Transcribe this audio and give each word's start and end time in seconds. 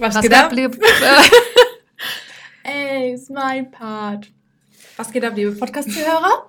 Was, 0.00 0.14
Was 0.14 0.22
geht 0.22 0.32
ab, 0.32 0.50
liebe... 0.52 0.78
Ey, 2.62 3.12
ist 3.12 3.28
mein 3.28 3.70
Part. 3.70 4.28
Was 4.96 5.12
geht 5.12 5.22
ab, 5.22 5.34
liebe 5.36 5.52
Podcast-Zuhörer? 5.52 6.48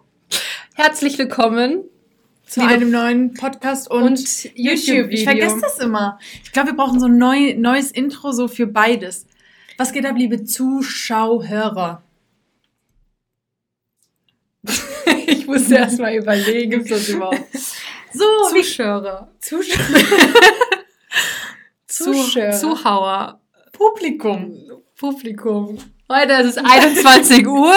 Herzlich 0.75 1.17
willkommen 1.17 1.83
Zu 2.47 2.61
Liebe- 2.61 2.73
einem 2.73 2.91
neuen 2.91 3.33
Podcast 3.33 3.91
und, 3.91 4.03
und 4.03 4.43
YouTube. 4.55 5.09
Ich 5.11 5.25
vergesse 5.25 5.59
das 5.59 5.79
immer. 5.79 6.17
Ich 6.45 6.53
glaube, 6.53 6.69
wir 6.69 6.77
brauchen 6.77 7.01
so 7.01 7.07
ein 7.07 7.17
neu, 7.17 7.53
neues 7.57 7.91
Intro 7.91 8.31
so 8.31 8.47
für 8.47 8.67
beides. 8.67 9.25
Was 9.77 9.91
geht 9.91 10.05
ab, 10.05 10.15
liebe 10.17 10.45
Zuschauer? 10.45 12.01
ich 15.27 15.45
musste 15.45 15.75
erst 15.75 15.99
mal 15.99 16.15
überlegen, 16.15 16.71
gibt's 16.71 16.89
das 16.89 17.09
überhaupt? 17.09 17.41
So, 18.13 18.23
Zuschauer. 18.49 19.29
Zuschauer. 19.41 19.97
Zu- 21.85 22.13
Zuschauer. 22.13 23.40
Publikum. 23.85 24.53
Publikum. 24.95 25.77
Heute 26.07 26.33
ist 26.33 26.57
es 26.57 26.57
21 26.63 27.47
Uhr. 27.47 27.73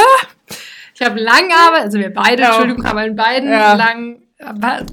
Ich 0.95 1.01
habe 1.01 1.19
lang 1.19 1.51
Arbeit, 1.51 1.85
also 1.85 1.99
wir 1.99 2.13
beide, 2.13 2.43
Ja. 2.43 2.49
Entschuldigung, 2.51 2.85
aber 2.85 3.07
in 3.07 3.17
beiden 3.17 3.49
Ja. 3.51 3.73
lang. 3.75 4.21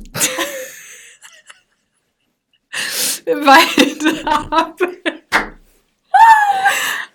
Wir 3.25 3.35
beide 3.45 4.23
haben, 4.25 4.73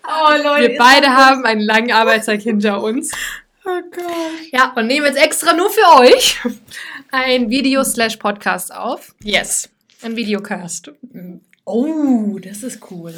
Oh, 0.08 0.42
Leute. 0.42 0.70
wir 0.72 0.78
beide 0.78 1.08
haben 1.08 1.44
einen 1.47 1.60
langen 1.62 1.91
Arbeitstag 1.92 2.41
hinter 2.42 2.80
uns. 2.83 3.10
Oh 3.64 3.80
Gott. 3.91 4.52
Ja, 4.52 4.72
und 4.77 4.86
nehmen 4.86 5.06
jetzt 5.06 5.19
extra 5.19 5.52
nur 5.55 5.69
für 5.70 6.00
euch 6.00 6.38
ein 7.10 7.48
Video-Slash-Podcast 7.50 8.72
auf. 8.74 9.14
Yes. 9.22 9.69
Ein 10.02 10.14
Videocast. 10.16 10.92
Oh, 11.64 12.38
das 12.38 12.62
ist 12.62 12.80
cool. 12.91 13.14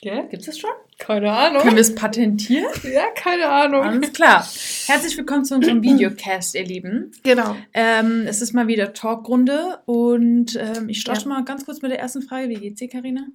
Gell? 0.00 0.28
Gibt's 0.28 0.46
das 0.46 0.58
schon? 0.58 0.70
Keine 0.98 1.32
Ahnung. 1.32 1.62
Können 1.62 1.74
wir 1.74 1.80
es 1.80 1.94
patentieren? 1.94 2.66
Ja, 2.84 3.06
keine 3.16 3.48
Ahnung. 3.48 3.82
Alles 3.82 4.12
klar. 4.12 4.46
Herzlich 4.86 5.16
willkommen 5.16 5.44
zu 5.44 5.56
unserem 5.56 5.82
Videocast, 5.82 6.54
ihr 6.54 6.64
Lieben. 6.64 7.10
Genau. 7.24 7.56
Ähm, 7.74 8.24
es 8.28 8.40
ist 8.40 8.52
mal 8.52 8.68
wieder 8.68 8.92
Talkrunde 8.92 9.80
und 9.86 10.54
ähm, 10.56 10.88
ich 10.88 11.00
starte 11.00 11.22
Ja. 11.22 11.28
mal 11.28 11.44
ganz 11.44 11.64
kurz 11.66 11.82
mit 11.82 11.90
der 11.90 11.98
ersten 11.98 12.22
Frage. 12.22 12.48
Wie 12.48 12.54
geht's 12.54 12.78
dir, 12.78 12.88
Karina? 12.88 13.26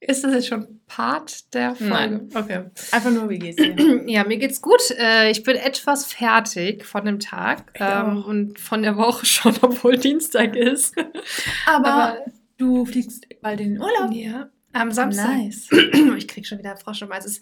Ist 0.00 0.22
das 0.24 0.34
jetzt 0.34 0.48
schon 0.48 0.80
Part 0.86 1.54
der 1.54 1.74
Folge? 1.74 1.90
Nein. 1.94 2.28
Okay. 2.34 2.64
Einfach 2.92 3.10
nur, 3.10 3.30
wie 3.30 3.38
geht's 3.38 3.56
dir? 3.56 3.74
Ja, 4.06 4.24
mir 4.24 4.36
geht's 4.36 4.60
gut. 4.60 4.82
Äh, 4.98 5.30
Ich 5.30 5.42
bin 5.42 5.56
etwas 5.56 6.04
fertig 6.04 6.84
von 6.84 7.06
dem 7.06 7.18
Tag 7.18 7.72
ähm, 7.80 8.22
und 8.26 8.58
von 8.60 8.82
der 8.82 8.98
Woche 8.98 9.24
schon, 9.24 9.54
obwohl 9.62 9.96
Dienstag 9.96 10.54
ist. 10.54 10.94
Aber, 11.64 11.88
Aber- 11.88 12.18
du 12.58 12.84
fliegst 12.84 13.26
bald 13.40 13.60
in 13.60 13.74
den 13.74 13.80
Urlaub. 13.80 14.12
Ja, 14.12 14.50
am 14.74 14.92
Samstag. 14.92 15.28
Nice. 15.36 15.68
Ich 16.16 16.28
krieg 16.28 16.46
schon 16.46 16.58
wieder 16.58 16.76
Frosch 16.76 17.02
im 17.02 17.10
Hals. 17.10 17.24
Es- 17.24 17.40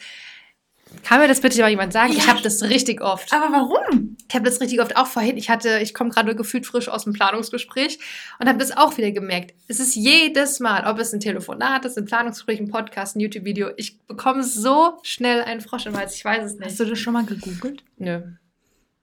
Kann 1.05 1.21
mir 1.21 1.29
das 1.29 1.41
bitte 1.41 1.61
mal 1.63 1.71
jemand 1.71 1.93
sagen? 1.93 2.13
Ich 2.13 2.19
Ja. 2.27 2.27
habe 2.29 2.43
das 2.43 2.63
richtig 2.63 3.01
oft. 3.01 3.33
Aber 3.33 3.51
warum? 3.53 4.17
Ich 4.29 4.35
habe 4.35 4.45
das 4.45 4.61
richtig 4.61 4.81
oft 4.81 4.97
auch 4.97 5.07
vorhin. 5.07 5.37
Ich 5.39 5.49
hatte, 5.51 5.79
ich 5.83 5.95
komme 5.95 6.11
gerade 6.11 6.35
gefühlt 6.37 6.67
frisch 6.67 6.89
aus 6.89 7.05
dem 7.05 7.13
Planungsgespräch 7.15 7.99
und 8.39 8.49
habe 8.49 8.59
das 8.59 8.77
auch 8.77 8.97
wieder 8.99 9.11
gemerkt. 9.11 9.55
Es 9.69 9.81
ist 9.81 9.95
jedes 9.95 10.61
Mal, 10.61 10.87
ob 10.87 10.99
es 10.99 11.13
ein 11.13 11.21
Telefonat 11.21 11.85
ist, 11.87 11.97
ein 11.99 12.05
Planungsgespräch, 12.05 12.61
ein 12.61 12.69
Podcast, 12.71 13.17
ein 13.17 13.21
YouTube-Video, 13.21 13.71
ich 13.77 13.99
bekomme 14.07 14.43
so 14.45 14.99
schnell 15.03 15.43
einen 15.43 15.61
Frosch 15.63 15.87
im 15.87 15.97
Hals. 15.97 16.15
Ich 16.15 16.25
weiß 16.25 16.45
es 16.45 16.59
nicht. 16.59 16.65
Hast 16.71 16.81
du 16.81 16.85
das 16.85 16.99
schon 16.99 17.13
mal 17.15 17.25
gegoogelt? 17.25 17.83
Nö. 17.99 18.21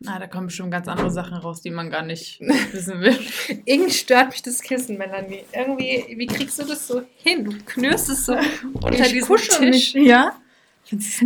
Ah, 0.06 0.18
da 0.18 0.28
kommen 0.28 0.48
bestimmt 0.48 0.72
ganz 0.72 0.88
andere 0.88 1.12
Sachen 1.12 1.38
raus, 1.38 1.62
die 1.62 1.72
man 1.72 1.90
gar 1.90 2.04
nicht 2.04 2.40
wissen 2.72 3.02
will. 3.02 3.20
Irgendwie 3.66 3.92
stört 3.92 4.30
mich 4.32 4.42
das 4.42 4.62
Kissen, 4.62 4.98
Melanie. 4.98 5.44
Irgendwie, 5.52 6.16
wie 6.18 6.26
kriegst 6.26 6.58
du 6.60 6.64
das 6.64 6.88
so 6.88 7.02
hin? 7.18 7.44
Du 7.44 7.52
knürst 7.66 8.10
es 8.10 8.26
so 8.26 8.34
unter 8.74 8.92
Ich 9.06 9.12
diesem 9.12 9.36
Tisch. 9.36 9.94
mich. 9.94 9.94
Ja? 9.94 10.34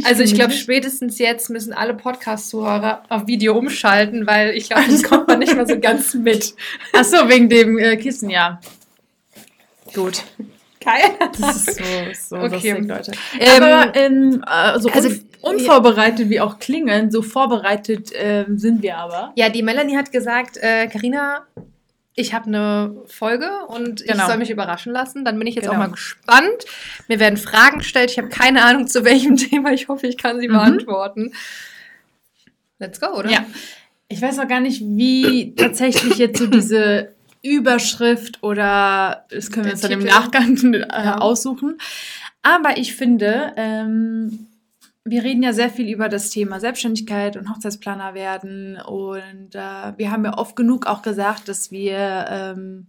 Also 0.03 0.23
ich 0.23 0.33
glaube, 0.33 0.51
spätestens 0.53 1.19
jetzt 1.19 1.49
müssen 1.49 1.71
alle 1.71 1.93
Podcast-Zuhörer 1.93 3.03
auf 3.09 3.27
Video 3.27 3.57
umschalten, 3.57 4.27
weil 4.27 4.49
ich 4.57 4.67
glaube, 4.69 4.89
das 4.89 5.03
kommt 5.03 5.27
man 5.27 5.39
nicht 5.39 5.55
mehr 5.55 5.67
so 5.67 5.79
ganz 5.79 6.13
mit. 6.15 6.53
Ach 6.93 7.05
so, 7.05 7.29
wegen 7.29 7.49
dem 7.49 7.77
äh, 7.77 7.95
Kissen, 7.97 8.29
ja. 8.29 8.59
Gut. 9.93 10.23
Geil. 10.83 11.11
Das 11.39 11.67
ist 11.67 11.77
so, 11.77 12.37
so 12.37 12.43
Okay. 12.43 12.71
lustig, 12.71 12.87
Leute. 12.87 13.11
Ähm, 13.39 13.63
Aber 13.63 13.95
ähm, 13.95 14.43
also, 14.45 14.89
also, 14.89 15.09
un 15.09 15.55
unvorbereitet 15.55 16.29
wie 16.29 16.39
auch 16.39 16.59
klingen, 16.59 17.11
so 17.11 17.21
vorbereitet 17.21 18.11
ähm, 18.13 18.57
sind 18.57 18.81
wir 18.81 18.97
aber. 18.97 19.33
Ja, 19.35 19.49
die 19.49 19.61
Melanie 19.63 19.97
hat 19.97 20.11
gesagt, 20.11 20.57
äh, 20.57 20.87
Carina, 20.87 21.45
ich 22.15 22.33
habe 22.33 22.45
eine 22.47 22.95
Folge 23.07 23.49
und 23.67 24.01
ich 24.01 24.07
Genau. 24.07 24.27
soll 24.27 24.37
mich 24.37 24.51
überraschen 24.51 24.93
lassen. 24.93 25.25
Dann 25.25 25.37
bin 25.39 25.47
ich 25.47 25.55
jetzt 25.55 25.63
Genau. 25.65 25.75
auch 25.75 25.79
mal 25.79 25.91
gespannt. 25.91 26.65
Mir 27.07 27.19
werden 27.19 27.37
Fragen 27.37 27.79
gestellt. 27.79 28.11
Ich 28.11 28.17
habe 28.19 28.29
keine 28.29 28.63
Ahnung 28.63 28.87
zu 28.87 29.03
welchem 29.03 29.35
Thema. 29.37 29.71
Ich 29.73 29.87
hoffe, 29.87 30.07
ich 30.07 30.17
kann 30.17 30.39
sie 30.39 30.47
Mhm. 30.47 30.53
beantworten. 30.53 31.33
Let's 32.79 32.99
go, 32.99 33.07
oder? 33.17 33.29
Ja. 33.29 33.45
Ich 34.09 34.21
weiß 34.21 34.37
auch 34.39 34.47
gar 34.47 34.59
nicht, 34.59 34.81
wie 34.81 35.55
tatsächlich 35.55 36.17
jetzt 36.17 36.37
so 36.37 36.45
diese 36.47 37.15
Überschrift 37.43 38.41
oder 38.41 39.25
das 39.29 39.51
können 39.51 39.65
wir 39.65 39.73
uns 39.73 39.81
dann 39.81 39.91
im. 39.91 40.03
Nachgang 40.03 40.55
äh, 40.73 40.79
Ja. 40.79 41.17
aussuchen. 41.17 41.77
Aber 42.41 42.77
ich 42.77 42.95
finde, 42.95 43.53
ähm, 43.57 44.47
wir 45.05 45.23
reden 45.23 45.43
ja 45.43 45.51
sehr 45.53 45.69
viel 45.69 45.89
über 45.93 46.07
das 46.07 46.29
Thema 46.29 46.59
Selbstständigkeit 46.59 47.35
und 47.35 47.49
Hochzeitsplaner 47.49 48.13
werden. 48.13 48.77
Und 48.77 49.53
äh, 49.53 49.97
wir 49.97 50.11
haben 50.11 50.23
ja 50.25 50.37
oft 50.37 50.55
genug 50.55 50.87
auch 50.87 51.01
gesagt, 51.01 51.49
dass 51.49 51.71
wir 51.71 52.25
ähm, 52.29 52.87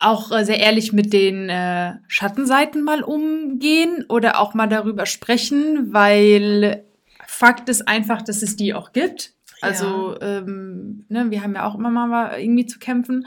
auch 0.00 0.32
äh, 0.32 0.44
sehr 0.44 0.58
ehrlich 0.58 0.92
mit 0.92 1.12
den 1.12 1.48
äh, 1.48 1.94
Schattenseiten 2.08 2.82
mal 2.82 3.02
umgehen 3.02 4.04
oder 4.08 4.40
auch 4.40 4.54
mal 4.54 4.66
darüber 4.66 5.06
sprechen, 5.06 5.92
weil 5.92 6.84
Fakt 7.26 7.68
ist 7.68 7.86
einfach, 7.88 8.22
dass 8.22 8.42
es 8.42 8.56
die 8.56 8.74
auch 8.74 8.92
gibt. 8.92 9.32
Also 9.62 10.16
ähm, 10.20 11.04
ne, 11.08 11.30
wir 11.30 11.42
haben 11.42 11.54
ja 11.54 11.64
auch 11.66 11.74
immer 11.74 11.90
mal 11.90 12.40
irgendwie 12.40 12.66
zu 12.66 12.78
kämpfen. 12.78 13.26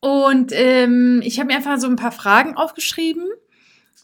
Und 0.00 0.52
ähm, 0.54 1.20
ich 1.24 1.38
habe 1.38 1.48
mir 1.48 1.56
einfach 1.56 1.78
so 1.78 1.86
ein 1.86 1.96
paar 1.96 2.12
Fragen 2.12 2.56
aufgeschrieben, 2.56 3.26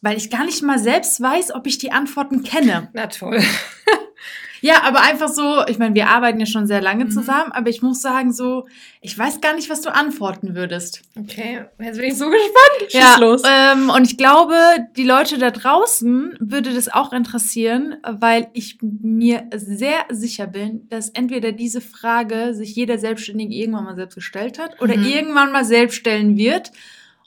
weil 0.03 0.17
ich 0.17 0.31
gar 0.31 0.45
nicht 0.45 0.63
mal 0.63 0.79
selbst 0.79 1.21
weiß, 1.21 1.55
ob 1.55 1.67
ich 1.67 1.79
die 1.79 1.93
Antworten 1.93 2.43
kenne. 2.43 2.91
Na 2.93 3.07
toll. 3.07 3.41
Ja, 4.67 4.83
aber 4.83 5.01
einfach 5.03 5.29
so, 5.29 5.65
ich 5.69 5.79
meine, 5.79 5.95
wir 5.95 6.09
arbeiten 6.09 6.41
ja 6.41 6.47
schon 6.47 6.67
sehr 6.67 6.81
lange 6.81 7.05
Mhm. 7.05 7.11
zusammen, 7.11 7.53
aber 7.53 7.69
ich 7.71 7.83
muss 7.83 8.03
sagen, 8.03 8.33
so, 8.33 8.67
ich 9.01 9.17
weiß 9.17 9.41
gar 9.41 9.55
nicht, 9.55 9.71
was 9.71 9.81
du 9.83 9.95
antworten 9.95 10.55
würdest. 10.57 11.03
Okay, 11.19 11.65
jetzt 11.79 11.99
bin 11.99 12.07
ich 12.09 12.17
so 12.19 12.27
gespannt. 12.31 12.91
Schieß 12.91 13.19
los. 13.21 13.43
Ähm, 13.49 13.91
und 13.91 14.11
ich 14.11 14.17
glaube, 14.19 14.55
die 14.97 15.05
Leute 15.05 15.39
da 15.39 15.51
draußen 15.53 16.37
würde 16.41 16.75
das 16.75 16.89
auch 16.93 17.13
interessieren, 17.13 17.97
weil 18.03 18.49
ich 18.55 18.79
mir 18.83 19.45
sehr 19.55 20.05
sicher 20.11 20.47
bin, 20.47 20.89
dass 20.89 21.11
entweder 21.11 21.53
diese 21.53 21.81
Frage 21.81 22.55
sich 22.55 22.75
jeder 22.75 22.99
Selbstständige 22.99 23.55
irgendwann 23.55 23.85
mal 23.85 23.97
selbst 23.97 24.15
gestellt 24.17 24.59
hat 24.59 24.81
oder 24.81 24.97
Mhm. 24.97 25.05
irgendwann 25.05 25.53
mal 25.53 25.65
selbst 25.65 25.97
stellen 25.97 26.37
wird. 26.37 26.73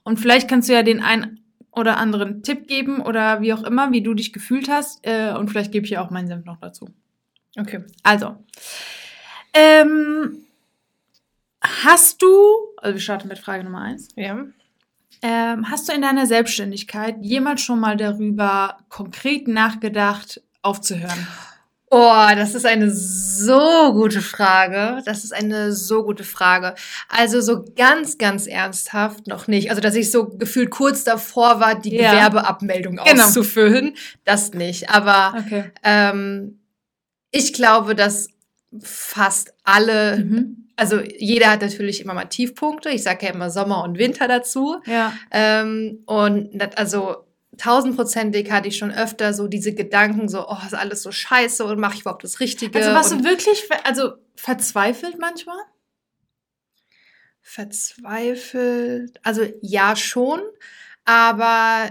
Und 0.04 0.20
vielleicht 0.20 0.48
kannst 0.50 0.68
du 0.70 0.74
ja 0.74 0.84
den 0.84 1.02
einen 1.02 1.40
oder 1.72 1.98
anderen 1.98 2.42
Tipp 2.44 2.68
geben 2.68 3.00
oder 3.02 3.42
wie 3.42 3.54
auch 3.54 3.64
immer, 3.64 3.92
wie 3.92 4.02
du 4.02 4.14
dich 4.14 4.34
gefühlt 4.34 4.68
hast. 4.70 5.00
Äh, 5.06 5.34
und 5.38 5.50
vielleicht 5.50 5.72
gebe 5.72 5.86
ich 5.86 5.92
ja 5.92 6.04
auch 6.04 6.10
meinen 6.10 6.28
Senf 6.28 6.46
noch 6.46 6.58
dazu. 6.60 6.90
Okay. 7.58 7.84
Also, 8.04 8.36
ähm, 9.54 10.46
hast 11.62 12.22
du, 12.22 12.28
also 12.78 12.94
wir 12.96 13.02
starten 13.02 13.28
mit 13.28 13.40
Frage 13.40 13.64
Nummer 13.64 13.82
eins. 13.82 14.10
Ja. 14.16 14.46
Ähm, 15.22 15.70
hast 15.70 15.90
du 15.90 15.94
in 15.94 16.02
deiner 16.02 16.26
Selbstständigkeit 16.26 17.18
jemals 17.22 17.62
schon 17.62 17.80
mal 17.80 17.98
darüber 17.98 18.78
konkret 18.88 19.48
nachgedacht, 19.48 20.42
aufzuhören? 20.62 21.28
Oh, 21.92 22.28
das 22.36 22.54
ist 22.54 22.68
eine 22.68 22.92
so 22.92 23.94
gute 23.94 24.22
Frage. 24.22 25.02
Das 25.06 25.24
ist 25.24 25.34
eine 25.34 25.74
so 25.74 26.04
gute 26.04 26.24
Frage. 26.24 26.76
Also 27.10 27.42
so 27.42 27.66
ganz, 27.76 28.20
ganz 28.20 28.46
ernsthaft 28.46 29.26
noch 29.26 29.48
nicht. 29.48 29.72
Also, 29.72 29.82
dass 29.82 29.96
ich 29.96 30.12
so 30.12 30.28
gefühlt 30.28 30.70
kurz 30.70 31.04
davor 31.04 31.60
war, 31.60 31.74
die 31.74 31.96
Ja. 31.96 32.12
Gewerbeabmeldung 32.12 32.98
Genau. 32.98 33.24
auszufüllen. 33.26 33.96
Das 34.24 34.54
nicht. 34.54 34.92
Aber 34.92 35.34
Okay. 35.44 35.72
ähm, 35.84 36.59
ich 37.32 37.54
glaube, 37.54 37.96
dass 37.96 38.30
fast 38.82 39.54
alle, 39.64 40.18
Mhm. 40.18 40.68
also 40.76 41.00
jeder 41.02 41.52
hat 41.52 41.62
natürlich 41.62 42.02
immer 42.02 42.14
mal 42.14 42.26
Tiefpunkte. 42.26 42.90
Ich 42.90 43.04
sage 43.04 43.26
ja 43.26 43.34
immer 43.34 43.50
Sommer 43.50 43.84
und 43.84 43.98
Winter 43.98 44.28
dazu. 44.28 44.82
Ja. 44.86 45.14
Ähm, 45.32 46.04
und 46.06 46.50
das, 46.54 46.78
also 46.78 47.26
tausendprozentig 47.58 48.52
hatte 48.52 48.68
ich 48.70 48.78
schon 48.78 48.92
öfter 48.92 49.34
so 49.34 49.48
diese 49.48 49.74
Gedanken, 49.74 50.30
so, 50.30 50.48
oh, 50.48 50.58
ist 50.66 50.74
alles 50.76 51.02
so 51.04 51.12
scheiße 51.12 51.66
und 51.66 51.80
mache 51.80 51.96
ich 51.96 52.02
überhaupt 52.02 52.24
das 52.24 52.40
Richtige? 52.40 52.78
Also 52.78 52.94
warst 52.94 53.12
du 53.12 53.24
wirklich, 53.24 53.64
also 53.84 54.14
verzweifelt 54.36 55.18
manchmal? 55.20 55.58
verzweifelt? 57.42 59.20
Also 59.24 59.42
ja 59.62 59.96
schon, 59.96 60.40
aber 61.06 61.90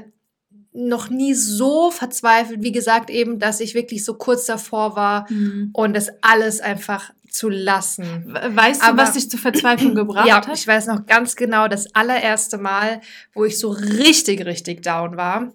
noch 0.87 1.11
nie 1.11 1.35
so 1.35 1.91
verzweifelt, 1.91 2.63
wie 2.63 2.73
gesagt, 2.73 3.11
eben, 3.11 3.39
dass 3.39 3.61
ich 3.61 3.75
wirklich 3.75 4.05
so 4.05 4.15
kurz 4.15 4.47
davor 4.47 4.95
war 4.97 5.27
und 5.73 5.95
das 5.97 6.09
alles 6.23 6.61
einfach 6.61 7.11
zu 7.31 7.49
lassen. 7.51 8.25
We- 8.27 8.57
Weißt 8.57 8.83
du, 8.83 8.87
Aber- 8.87 9.03
was 9.03 9.13
dich 9.13 9.29
zur 9.31 9.41
Verzweiflung 9.41 9.95
gebracht 9.95 10.27
ja, 10.29 10.37
hat? 10.47 10.57
ich 10.57 10.67
weiß 10.67 10.87
noch 10.87 11.05
ganz 11.07 11.37
genau, 11.37 11.69
das 11.69 11.95
allererste 11.95 12.59
Mal, 12.59 13.01
wo 13.35 13.45
ich 13.45 13.59
so 13.59 13.71
richtig, 13.71 14.47
richtig 14.47 14.83
down 14.83 15.17
war. 15.17 15.53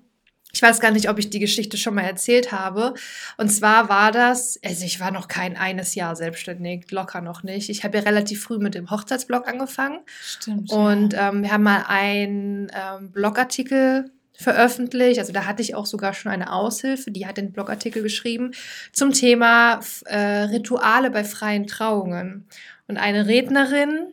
Ich 0.56 0.62
weiß 0.62 0.80
gar 0.80 0.92
nicht, 0.92 1.10
ob 1.10 1.18
ich 1.18 1.32
die 1.32 1.40
Geschichte 1.40 1.78
schon 1.78 1.96
mal 1.96 2.04
erzählt 2.04 2.52
habe. 2.52 2.94
Und 3.38 3.50
zwar 3.50 3.90
war 3.90 4.12
das, 4.12 4.60
also 4.64 4.86
ich 4.86 5.00
war 5.00 5.10
noch 5.10 5.28
kein 5.28 5.58
eines 5.58 5.96
Jahr 5.96 6.16
selbstständig, 6.16 6.92
locker 6.92 7.22
noch 7.22 7.42
nicht. 7.42 7.70
Ich 7.72 7.84
habe 7.84 7.98
ja 7.98 8.04
relativ 8.04 8.44
früh 8.44 8.60
mit 8.60 8.76
dem 8.76 8.92
Hochzeitsblog 8.92 9.48
angefangen. 9.48 10.02
Stimmt. 10.22 10.72
Und 10.72 11.14
ja. 11.14 11.30
ähm, 11.30 11.42
wir 11.42 11.52
haben 11.52 11.64
mal 11.64 11.86
einen 11.88 12.72
ähm, 12.72 13.10
Blogartikel 13.12 14.12
veröffentlicht. 14.36 15.20
Also 15.20 15.32
da 15.34 15.46
hatte 15.46 15.62
ich 15.62 15.76
auch 15.76 15.86
sogar 15.86 16.14
schon 16.14 16.32
eine 16.32 16.52
Aushilfe, 16.52 17.12
die 17.12 17.28
hat 17.28 17.38
den 17.38 17.52
Blogartikel 17.52 18.02
geschrieben 18.02 18.52
zum 18.92 19.12
Thema 19.12 19.80
äh, 20.06 20.18
Rituale 20.18 21.12
bei 21.12 21.24
freien 21.24 21.68
Trauungen. 21.68 22.48
Und 22.88 22.98
eine 22.98 23.28
Rednerin, 23.28 24.08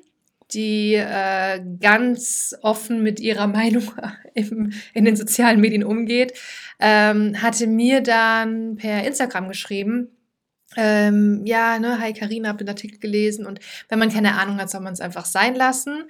die 0.53 0.95
äh, 0.95 1.61
ganz 1.81 2.55
offen 2.63 3.03
mit 3.03 3.21
ihrer 3.21 3.47
Meinung 3.49 3.85
im, 4.35 4.73
in 4.95 5.05
den 5.05 5.17
sozialen 5.17 5.61
Medien 5.61 5.85
umgeht, 5.85 6.35
ähm, 6.79 7.41
hatte 7.41 7.67
mir 7.67 8.03
dann 8.03 8.77
per 8.77 9.05
Instagram 9.05 9.49
geschrieben, 9.49 10.09
ähm, 10.77 11.43
ja, 11.47 11.79
ne, 11.81 12.01
hi 12.01 12.13
Karina, 12.13 12.49
hab 12.49 12.59
den 12.59 12.69
Artikel 12.69 12.99
gelesen 12.99 13.45
und 13.45 13.59
wenn 13.89 13.99
man 13.99 14.13
keine 14.13 14.39
Ahnung 14.39 14.59
hat, 14.59 14.71
soll 14.71 14.81
man 14.81 14.93
es 14.93 15.01
einfach 15.01 15.25
sein 15.25 15.57
lassen. 15.57 16.05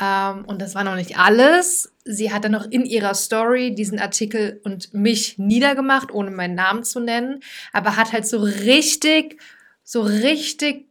Ähm, 0.00 0.44
und 0.46 0.62
das 0.62 0.74
war 0.74 0.82
noch 0.82 0.94
nicht 0.94 1.18
alles. 1.18 1.92
Sie 2.04 2.32
hat 2.32 2.44
dann 2.44 2.52
noch 2.52 2.70
in 2.70 2.86
ihrer 2.86 3.14
Story 3.14 3.74
diesen 3.74 3.98
Artikel 3.98 4.60
und 4.64 4.94
mich 4.94 5.38
niedergemacht, 5.38 6.10
ohne 6.12 6.30
meinen 6.30 6.54
Namen 6.54 6.84
zu 6.84 7.00
nennen, 7.00 7.40
aber 7.72 7.96
hat 7.96 8.12
halt 8.12 8.26
so 8.26 8.38
richtig, 8.38 9.40
so 9.84 10.00
richtig 10.00 10.86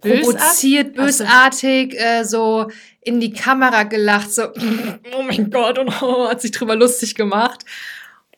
provoziert, 0.00 0.94
bösartig, 0.94 1.98
äh, 1.98 2.24
so 2.24 2.70
in 3.00 3.20
die 3.20 3.32
Kamera 3.32 3.84
gelacht, 3.84 4.32
so, 4.32 4.48
oh 5.16 5.22
mein 5.22 5.50
Gott, 5.50 5.78
und 5.78 5.88
oh, 6.02 6.28
hat 6.28 6.40
sich 6.40 6.50
drüber 6.50 6.74
lustig 6.74 7.14
gemacht. 7.14 7.64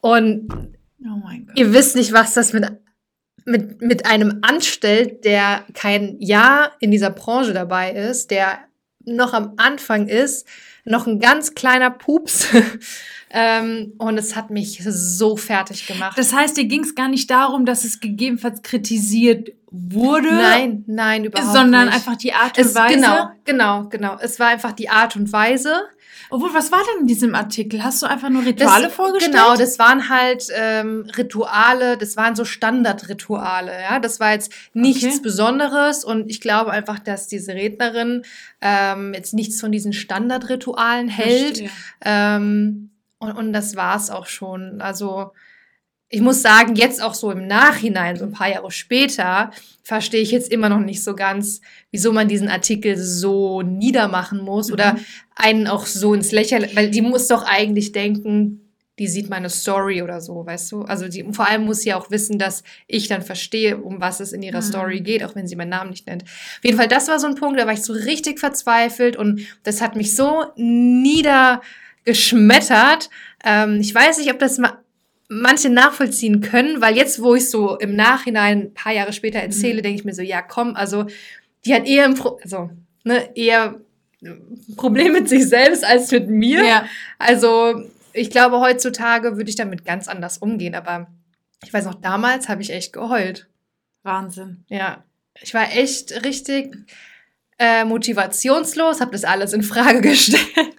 Und 0.01 0.49
oh 1.05 1.31
ihr 1.55 1.73
wisst 1.73 1.97
nicht, 1.97 2.13
was 2.13 2.35
das 2.35 2.53
mit, 2.53 2.71
mit, 3.47 3.81
mit 3.81 4.07
einem 4.07 4.41
anstellt, 4.43 5.25
der 5.25 5.65
kein 5.73 6.21
Jahr 6.21 6.73
in 6.81 6.91
dieser 6.91 7.11
Branche 7.11 7.55
dabei 7.55 7.93
ist, 7.93 8.31
der 8.31 8.59
noch 9.07 9.33
am 9.33 9.55
Anfang 9.57 10.09
ist, 10.09 10.47
noch 10.85 11.07
ein 11.07 11.19
ganz 11.19 11.55
kleiner 11.55 11.91
Pups. 11.91 12.49
ähm, 13.31 13.95
und 13.99 14.19
es 14.19 14.37
hat 14.37 14.51
mich 14.51 14.83
so 14.85 15.37
fertig 15.37 15.87
gemacht. 15.87 16.17
Das 16.19 16.33
heißt, 16.33 16.57
dir 16.57 16.67
ging 16.67 16.85
es 16.85 16.95
gar 16.95 17.09
nicht 17.09 17.31
darum, 17.31 17.67
dass 17.67 17.85
es 17.85 18.01
gegebenenfalls 18.01 18.63
kritisiert 18.63 19.51
wurde. 19.71 20.33
Nein, 20.33 20.85
nein, 20.87 21.25
überhaupt 21.25 21.53
sondern 21.53 21.87
nicht. 21.87 21.95
Sondern 21.95 21.95
einfach 21.95 22.17
die 22.17 22.33
Art 22.33 22.59
und 22.59 22.65
es, 22.65 22.75
Weise. 22.75 22.95
Genau, 22.95 23.29
genau, 23.45 23.89
genau. 23.89 24.17
Es 24.21 24.39
war 24.39 24.49
einfach 24.49 24.73
die 24.73 24.89
Art 24.89 25.17
und 25.17 25.33
Weise. 25.33 25.83
Obwohl, 26.31 26.53
was 26.55 26.73
war 26.73 26.81
denn 26.93 27.03
in 27.03 27.07
diesem 27.07 27.35
Artikel? 27.35 27.83
Hast 27.85 28.03
du 28.03 28.07
einfach 28.07 28.29
nur 28.31 28.45
Rituale 28.45 28.85
das, 28.85 28.95
vorgestellt? 28.95 29.35
Genau, 29.35 29.57
das 29.57 29.79
waren 29.79 30.09
halt 30.09 30.49
ähm, 30.55 31.09
Rituale, 31.17 31.97
das 31.97 32.17
waren 32.17 32.35
so 32.35 32.45
Standardrituale, 32.45 33.73
ja. 33.83 33.99
Das 33.99 34.21
war 34.21 34.33
jetzt 34.33 34.53
nichts 34.73 35.05
okay. 35.05 35.21
Besonderes 35.23 36.05
und 36.05 36.29
ich 36.31 36.41
glaube 36.41 36.71
einfach, 36.71 36.99
dass 36.99 37.29
diese 37.29 37.55
Rednerin 37.55 38.23
ähm, 38.61 39.15
jetzt 39.15 39.35
nichts 39.35 39.61
von 39.61 39.73
diesen 39.73 39.93
Standardritualen 39.93 41.09
hält. 41.09 41.65
Ähm, 42.05 42.91
und, 43.19 43.33
und 43.33 43.53
das 43.53 43.77
war's 43.77 44.11
auch 44.11 44.27
schon. 44.27 44.81
Also 44.81 45.33
ich 46.09 46.21
muss 46.21 46.41
sagen, 46.41 46.77
jetzt 46.77 47.03
auch 47.03 47.15
so 47.15 47.31
im 47.31 47.47
Nachhinein, 47.47 48.17
so 48.17 48.25
ein 48.25 48.33
paar 48.33 48.49
Jahre 48.49 48.71
später, 48.71 49.51
verstehe 49.83 50.21
ich 50.21 50.31
jetzt 50.31 50.53
immer 50.53 50.69
noch 50.69 50.81
nicht 50.81 51.03
so 51.03 51.17
ganz, 51.17 51.61
wieso 51.91 52.13
man 52.13 52.29
diesen 52.29 52.49
Artikel 52.49 52.97
so 52.97 53.63
niedermachen 53.63 54.41
muss 54.41 54.69
mhm. 54.69 54.75
oder 54.75 54.97
einen 55.35 55.67
auch 55.67 55.87
so 55.87 56.15
ins 56.15 56.33
Lächerliche, 56.33 56.77
weil 56.77 56.91
die 56.91 57.03
muss 57.03 57.29
doch 57.29 57.45
eigentlich 57.45 57.93
denken, 57.93 58.63
die 58.99 59.09
sieht 59.09 59.29
meine 59.29 59.51
Story 59.51 60.01
oder 60.01 60.23
so, 60.23 60.47
weißt 60.47 60.73
du? 60.73 60.81
Also 60.83 61.09
die, 61.09 61.23
vor 61.33 61.47
allem 61.47 61.67
muss 61.67 61.81
sie 61.81 61.93
auch 61.93 62.11
wissen, 62.11 62.39
dass 62.39 62.63
ich 62.87 63.09
dann 63.09 63.21
verstehe, 63.21 63.77
um 63.77 64.01
was 64.01 64.21
es 64.21 64.33
in 64.33 64.43
ihrer 64.43 64.63
mhm. 64.63 64.67
Story 64.67 65.01
geht, 65.01 65.23
auch 65.23 65.35
wenn 65.35 65.47
sie 65.47 65.57
meinen 65.57 65.69
Namen 65.71 65.91
nicht 65.91 66.07
nennt. 66.07 66.23
Auf 66.23 66.61
jeden 66.63 66.79
Fall, 66.79 66.89
das 66.89 67.09
war 67.09 67.19
so 67.19 67.27
ein 67.27 67.35
Punkt, 67.35 67.61
da 67.61 67.67
war 67.67 67.75
ich 67.75 67.83
so 67.83 67.93
richtig 67.93 68.41
verzweifelt 68.41 69.17
und 69.17 69.41
das 69.65 69.83
hat 69.83 69.97
mich 69.97 70.17
so 70.17 70.47
niedergeschmettert. 70.57 73.11
Ähm, 73.45 73.81
ich 73.81 73.95
weiß 73.95 74.17
nicht, 74.19 74.33
ob 74.33 74.39
das 74.39 74.57
mal 74.57 74.79
manche 75.29 75.71
nachvollziehen 75.71 76.41
können, 76.41 76.81
weil 76.81 76.97
jetzt, 76.97 77.23
wo 77.23 77.35
ich 77.35 77.51
so 77.51 77.77
im 77.79 77.97
Nachhinein 77.97 78.59
ein 78.59 78.75
paar 78.75 78.93
Jahre 78.93 79.13
später 79.13 79.41
erzähle, 79.41 79.79
mhm. 79.79 79.83
denke 79.83 80.01
ich 80.01 80.05
mir 80.05 80.15
so, 80.15 80.23
ja, 80.23 80.43
komm, 80.43 80.77
also 80.77 81.07
die 81.65 81.75
hat 81.75 81.87
eher 81.87 82.05
ein 82.05 82.15
Pro 82.15 82.39
also, 82.43 82.71
ne, 83.05 83.29
eher 83.35 83.81
ein 84.23 84.77
Problem 84.77 85.13
mit 85.13 85.29
sich 85.29 85.49
selbst 85.49 85.85
als 85.85 86.11
mit 86.13 86.29
mir. 86.29 86.65
Ja. 86.65 86.87
Also 87.19 87.83
ich 88.13 88.31
glaube, 88.31 88.61
heutzutage 88.61 89.37
würde 89.37 89.51
ich 89.51 89.57
damit 89.57 89.85
ganz 89.85 90.09
anders 90.09 90.39
umgehen, 90.39 90.75
aber 90.75 91.09
ich 91.65 91.73
weiß 91.73 91.85
noch, 91.85 91.95
damals 91.95 92.49
habe 92.49 92.63
ich 92.63 92.71
echt 92.71 92.93
geheult. 92.93 93.49
Wahnsinn. 94.03 94.65
Ja, 94.69 95.05
ich 95.43 95.53
war 95.53 95.73
echt 95.73 96.25
richtig 96.25 96.75
äh, 97.59 97.85
motivationslos, 97.85 99.01
habe 99.01 99.13
das 99.13 99.25
alles 99.25 99.53
in 99.53 99.63
Frage 99.63 100.01
gestellt. 100.11 100.77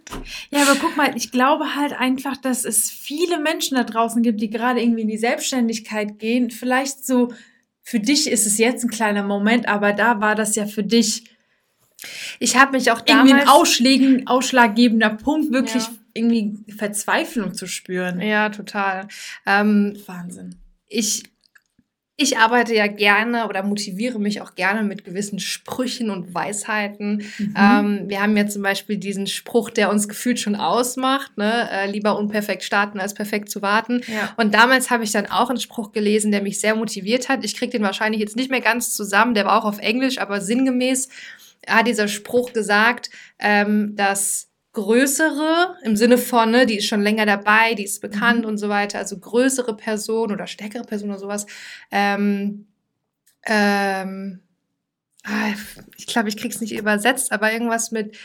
Ja, 0.52 0.62
aber 0.62 0.80
guck 0.80 0.96
mal, 0.96 1.16
ich 1.16 1.32
glaube 1.32 1.76
halt 1.76 1.94
einfach, 1.94 2.38
dass 2.38 2.66
es 2.66 2.90
viele 2.92 3.40
Menschen 3.40 3.76
da 3.76 3.84
draußen 3.84 4.22
gibt, 4.22 4.42
die 4.42 4.50
gerade 4.50 4.82
irgendwie 4.82 5.02
in 5.02 5.08
die 5.08 5.18
Selbstständigkeit 5.18 6.20
gehen. 6.20 6.52
Vielleicht 6.52 7.06
so, 7.06 7.34
für 7.82 8.00
dich 8.00 8.30
ist 8.30 8.46
es 8.46 8.58
jetzt 8.58 8.84
ein 8.84 8.90
kleiner 8.90 9.24
Moment, 9.24 9.68
aber 9.68 9.94
da 9.94 10.20
war 10.22 10.36
das 10.36 10.56
ja 10.56 10.66
für 10.66 10.84
dich. 10.84 11.24
Ich 12.40 12.56
habe 12.56 12.74
mich 12.74 12.92
auch 12.92 13.02
damals 13.02 13.30
irgendwie 13.30 13.42
ein 13.42 13.48
ausschlägen, 13.48 14.28
ausschlaggebender 14.28 15.10
Punkt, 15.10 15.52
wirklich 15.52 15.84
ja. 15.84 15.94
irgendwie 16.14 16.64
Verzweiflung 16.72 17.54
zu 17.54 17.66
spüren. 17.66 18.22
Ja, 18.22 18.50
total. 18.50 19.08
Ähm, 19.46 19.98
Wahnsinn. 20.06 20.56
Ich 20.88 21.24
ich 22.20 22.40
arbeite 22.40 22.74
ja 22.74 22.88
gerne 22.88 23.48
oder 23.48 23.62
motiviere 23.62 24.20
mich 24.20 24.42
auch 24.42 24.56
gerne 24.56 24.82
mit 24.82 25.06
gewissen 25.06 25.38
Sprüchen 25.38 26.10
und 26.10 26.34
Weisheiten. 26.34 27.24
Mhm. 27.38 27.54
Ähm, 27.56 28.04
wir 28.08 28.24
haben 28.24 28.36
ja 28.36 28.48
zum 28.48 28.64
Beispiel 28.64 28.98
diesen 28.98 29.28
Spruch, 29.28 29.70
der 29.70 29.92
uns 29.92 30.10
gefühlt 30.10 30.40
schon 30.40 30.56
ausmacht, 30.56 31.38
ne? 31.38 31.70
Äh, 31.72 31.92
lieber 31.92 32.18
unperfekt 32.18 32.64
starten 32.64 33.00
als 33.00 33.14
perfekt 33.14 33.52
zu 33.52 33.62
warten. 33.62 34.02
Ja. 34.08 34.34
Und 34.36 34.56
damals 34.56 34.90
habe 34.90 35.04
ich 35.04 35.12
dann 35.12 35.28
auch 35.28 35.52
einen 35.52 35.60
Spruch 35.60 35.92
gelesen, 35.92 36.32
der 36.32 36.42
mich 36.42 36.60
sehr 36.60 36.76
motiviert 36.76 37.30
hat. 37.30 37.46
Ich 37.46 37.56
kriege 37.56 37.72
den 37.72 37.84
wahrscheinlich 37.84 38.20
jetzt 38.20 38.36
nicht 38.36 38.50
mehr 38.50 38.62
ganz 38.62 38.96
zusammen, 38.96 39.36
der 39.36 39.46
war 39.46 39.62
auch 39.62 39.66
auf 39.66 39.78
Englisch, 39.78 40.18
aber 40.18 40.42
sinngemäß 40.42 41.10
hat 41.68 41.86
dieser 41.86 42.08
Spruch 42.08 42.52
gesagt, 42.52 43.12
ähm, 43.38 43.96
dass 43.96 44.50
größere, 44.78 45.76
im 45.82 45.96
Sinne 45.98 46.20
von, 46.20 46.52
ne, 46.52 46.68
die 46.68 46.78
ist 46.78 46.86
schon 46.86 47.02
länger 47.02 47.26
dabei, 47.26 47.74
die 47.74 47.84
ist 47.84 48.00
bekannt 48.00 48.42
mhm. 48.42 48.50
und 48.50 48.58
so 48.60 48.70
weiter, 48.70 49.00
also 49.00 49.18
größere 49.18 49.76
Person 49.76 50.32
oder 50.32 50.46
stärkere 50.46 50.84
Person 50.84 51.10
oder 51.10 51.18
sowas, 51.18 51.48
ähm, 51.90 52.68
ähm, 53.48 54.40
ah, 55.24 55.54
ich 55.98 56.06
glaube, 56.06 56.30
ich 56.30 56.38
krieg's 56.38 56.62
nicht 56.62 56.78
übersetzt, 56.78 57.32
aber 57.32 57.52
irgendwas 57.52 57.90
mit 57.90 58.16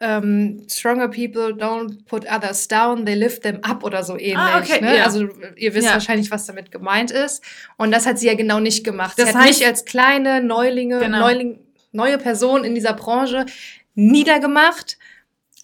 ähm, 0.00 0.66
stronger 0.68 1.06
people 1.06 1.52
don't 1.52 2.04
put 2.06 2.26
others 2.28 2.66
down, 2.66 3.06
they 3.06 3.14
lift 3.14 3.44
them 3.44 3.60
up 3.62 3.84
oder 3.84 4.02
so 4.02 4.14
ähnlich. 4.14 4.36
Ah, 4.36 4.58
okay, 4.58 4.80
ne? 4.80 4.96
ja. 4.96 5.04
Also 5.04 5.28
ihr 5.54 5.74
wisst 5.74 5.86
ja. 5.86 5.92
wahrscheinlich, 5.92 6.32
was 6.32 6.46
damit 6.46 6.72
gemeint 6.72 7.12
ist. 7.12 7.40
Und 7.76 7.92
das 7.92 8.04
hat 8.04 8.18
sie 8.18 8.26
ja 8.26 8.34
genau 8.34 8.58
nicht 8.58 8.82
gemacht. 8.82 9.16
Das 9.16 9.30
sie 9.30 9.38
hat 9.38 9.46
mich 9.46 9.64
als 9.64 9.84
kleine 9.84 10.42
Neulinge, 10.42 10.98
genau. 10.98 11.20
Neuling, 11.20 11.60
neue 11.92 12.18
Person 12.18 12.64
in 12.64 12.74
dieser 12.74 12.94
Branche 12.94 13.46
niedergemacht 13.94 14.98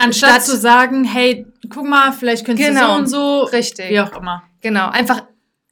Anstatt 0.01 0.31
Statt, 0.31 0.45
zu 0.45 0.57
sagen, 0.57 1.05
hey, 1.05 1.47
guck 1.69 1.87
mal, 1.87 2.13
vielleicht 2.13 2.45
könntest 2.47 2.69
genau, 2.69 2.81
du 2.81 2.93
so 2.93 2.99
und 2.99 3.07
so. 3.07 3.43
Richtig. 3.57 3.91
Wie 3.91 4.01
auch 4.01 4.17
immer. 4.17 4.43
Genau. 4.61 4.89
Einfach 4.89 5.25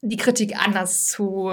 die 0.03 0.17
Kritik 0.17 0.55
anders 0.57 1.07
zu 1.07 1.51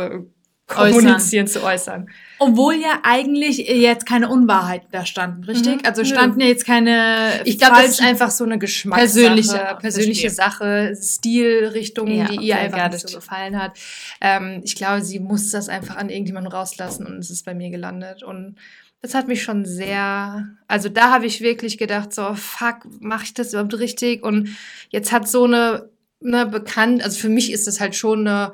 kommunizieren, 0.67 1.45
äußern. 1.45 1.61
zu 1.61 1.63
äußern. 1.63 2.09
Obwohl 2.39 2.75
ja 2.75 2.99
eigentlich 3.03 3.59
jetzt 3.59 4.05
keine 4.05 4.29
Unwahrheiten 4.29 4.87
da 4.91 5.05
standen, 5.05 5.43
richtig? 5.43 5.75
Mhm. 5.75 5.85
Also 5.85 6.03
standen 6.03 6.41
ja 6.41 6.47
jetzt 6.47 6.65
keine. 6.65 7.41
Ich 7.45 7.59
glaube, 7.59 7.75
das 7.77 7.91
ist 7.91 8.01
einfach 8.01 8.31
so 8.31 8.43
eine 8.43 8.57
Geschmackssache, 8.57 9.05
persönliche, 9.05 9.77
persönliche 9.79 10.29
Sache, 10.29 10.97
Stilrichtung, 10.99 12.07
ja, 12.07 12.25
die 12.25 12.37
ihr 12.37 12.57
einfach 12.57 12.91
nicht 12.91 13.07
so 13.07 13.15
gefallen 13.15 13.61
hat. 13.61 13.77
Ähm, 14.19 14.61
ich 14.63 14.75
glaube, 14.75 15.03
sie 15.03 15.19
muss 15.19 15.51
das 15.51 15.69
einfach 15.69 15.97
an 15.97 16.09
irgendjemanden 16.09 16.51
rauslassen 16.51 17.05
und 17.05 17.19
es 17.19 17.29
ist 17.29 17.45
bei 17.45 17.53
mir 17.53 17.69
gelandet. 17.69 18.23
Und 18.23 18.57
das 19.05 19.13
hat 19.13 19.27
mich 19.27 19.43
schon 19.43 19.65
sehr, 19.65 20.47
also 20.67 20.89
da 20.89 21.11
habe 21.11 21.27
ich 21.27 21.41
wirklich 21.41 21.77
gedacht, 21.77 22.11
so, 22.11 22.33
fuck, 22.33 22.77
mache 22.99 23.25
ich 23.25 23.35
das 23.35 23.53
überhaupt 23.53 23.77
richtig? 23.77 24.23
Und 24.23 24.49
jetzt 24.89 25.11
hat 25.11 25.27
so 25.27 25.43
eine, 25.43 25.89
eine 26.23 26.47
bekannt, 26.47 27.03
also 27.03 27.19
für 27.19 27.29
mich 27.29 27.51
ist 27.51 27.67
das 27.67 27.79
halt 27.79 27.95
schon 27.95 28.27
eine, 28.27 28.51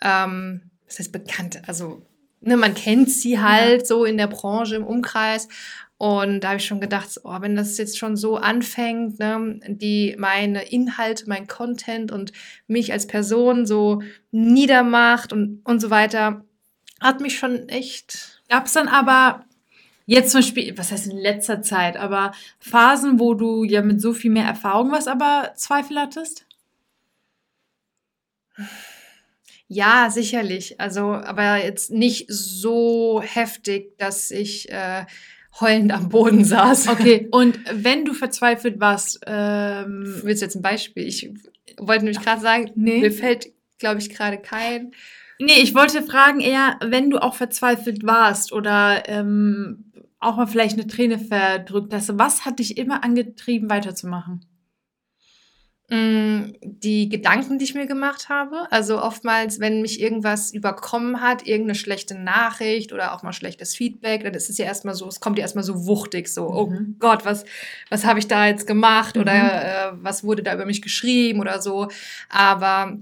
ähm, 0.00 0.62
was 0.86 0.98
heißt 0.98 1.12
bekannt, 1.12 1.60
also 1.66 2.00
ne, 2.40 2.56
man 2.56 2.72
kennt 2.72 3.10
sie 3.10 3.40
halt 3.40 3.82
ja. 3.82 3.84
so 3.84 4.06
in 4.06 4.16
der 4.16 4.26
Branche, 4.26 4.76
im 4.76 4.86
Umkreis. 4.86 5.48
Und 5.98 6.40
da 6.40 6.48
habe 6.48 6.56
ich 6.56 6.64
schon 6.64 6.80
gedacht, 6.80 7.20
oh, 7.24 7.36
wenn 7.42 7.54
das 7.54 7.76
jetzt 7.76 7.98
schon 7.98 8.16
so 8.16 8.38
anfängt, 8.38 9.18
ne, 9.18 9.60
die 9.66 10.16
meine 10.18 10.62
Inhalte, 10.62 11.24
mein 11.26 11.46
Content 11.46 12.10
und 12.10 12.32
mich 12.66 12.90
als 12.94 13.06
Person 13.06 13.66
so 13.66 14.00
niedermacht 14.30 15.34
und, 15.34 15.60
und 15.64 15.80
so 15.80 15.90
weiter, 15.90 16.42
hat 17.00 17.20
mich 17.20 17.38
schon 17.38 17.68
echt. 17.68 18.42
Gab 18.48 18.64
es 18.64 18.72
dann 18.72 18.88
aber 18.88 19.44
Jetzt 20.10 20.32
zum 20.32 20.40
Beispiel, 20.40 20.76
was 20.76 20.90
heißt 20.90 21.06
in 21.06 21.16
letzter 21.16 21.62
Zeit, 21.62 21.96
aber 21.96 22.32
Phasen, 22.58 23.20
wo 23.20 23.34
du 23.34 23.62
ja 23.62 23.80
mit 23.80 24.00
so 24.00 24.12
viel 24.12 24.32
mehr 24.32 24.44
Erfahrung 24.44 24.90
was 24.90 25.06
aber 25.06 25.52
Zweifel 25.54 26.00
hattest? 26.00 26.46
Ja, 29.68 30.10
sicherlich. 30.10 30.80
Also, 30.80 31.12
aber 31.12 31.64
jetzt 31.64 31.92
nicht 31.92 32.26
so 32.28 33.22
heftig, 33.24 33.96
dass 33.98 34.32
ich 34.32 34.68
äh, 34.72 35.04
heulend 35.60 35.92
am 35.92 36.08
Boden 36.08 36.44
saß. 36.44 36.88
Okay, 36.88 37.28
und 37.30 37.60
wenn 37.72 38.04
du 38.04 38.12
verzweifelt 38.12 38.80
warst, 38.80 39.20
ähm, 39.28 40.22
willst 40.24 40.42
du 40.42 40.46
jetzt 40.46 40.56
ein 40.56 40.62
Beispiel? 40.62 41.06
Ich 41.06 41.30
wollte 41.78 42.04
nämlich 42.04 42.20
gerade 42.20 42.42
sagen, 42.42 42.72
nee. 42.74 42.98
mir 42.98 43.12
fällt, 43.12 43.52
glaube 43.78 44.00
ich, 44.00 44.10
gerade 44.10 44.38
kein. 44.38 44.90
Nee, 45.38 45.62
ich 45.62 45.74
wollte 45.74 46.02
fragen 46.02 46.40
eher, 46.40 46.78
wenn 46.82 47.08
du 47.08 47.18
auch 47.18 47.34
verzweifelt 47.34 48.04
warst 48.04 48.52
oder 48.52 49.08
ähm, 49.08 49.89
auch 50.20 50.36
mal 50.36 50.46
vielleicht 50.46 50.74
eine 50.74 50.86
Träne 50.86 51.18
verdrückt 51.18 51.92
hast, 51.92 52.18
was 52.18 52.44
hat 52.44 52.58
dich 52.58 52.76
immer 52.78 53.02
angetrieben, 53.02 53.70
weiterzumachen? 53.70 54.44
Mm, 55.92 56.52
die 56.62 57.08
Gedanken, 57.08 57.58
die 57.58 57.64
ich 57.64 57.74
mir 57.74 57.86
gemacht 57.86 58.28
habe. 58.28 58.70
Also 58.70 59.02
oftmals, 59.02 59.58
wenn 59.58 59.82
mich 59.82 60.00
irgendwas 60.00 60.52
überkommen 60.52 61.20
hat, 61.20 61.48
irgendeine 61.48 61.74
schlechte 61.74 62.14
Nachricht 62.14 62.92
oder 62.92 63.12
auch 63.12 63.24
mal 63.24 63.32
schlechtes 63.32 63.74
Feedback, 63.74 64.22
dann 64.22 64.34
ist 64.34 64.48
es 64.48 64.58
ja 64.58 64.66
erstmal 64.66 64.94
so, 64.94 65.08
es 65.08 65.18
kommt 65.18 65.38
ja 65.38 65.42
erstmal 65.42 65.64
so 65.64 65.86
wuchtig, 65.86 66.28
so, 66.28 66.46
oh 66.48 66.66
mhm. 66.66 66.94
oh 66.94 66.96
Gott, 67.00 67.24
was, 67.24 67.44
was 67.88 68.04
habe 68.04 68.20
ich 68.20 68.28
da 68.28 68.46
jetzt 68.46 68.68
gemacht 68.68 69.16
oder 69.16 69.32
mhm. 69.32 69.98
äh, 69.98 70.04
was 70.04 70.22
wurde 70.22 70.44
da 70.44 70.54
über 70.54 70.64
mich 70.64 70.80
geschrieben 70.80 71.40
oder 71.40 71.60
so. 71.60 71.88
Aber 72.28 72.96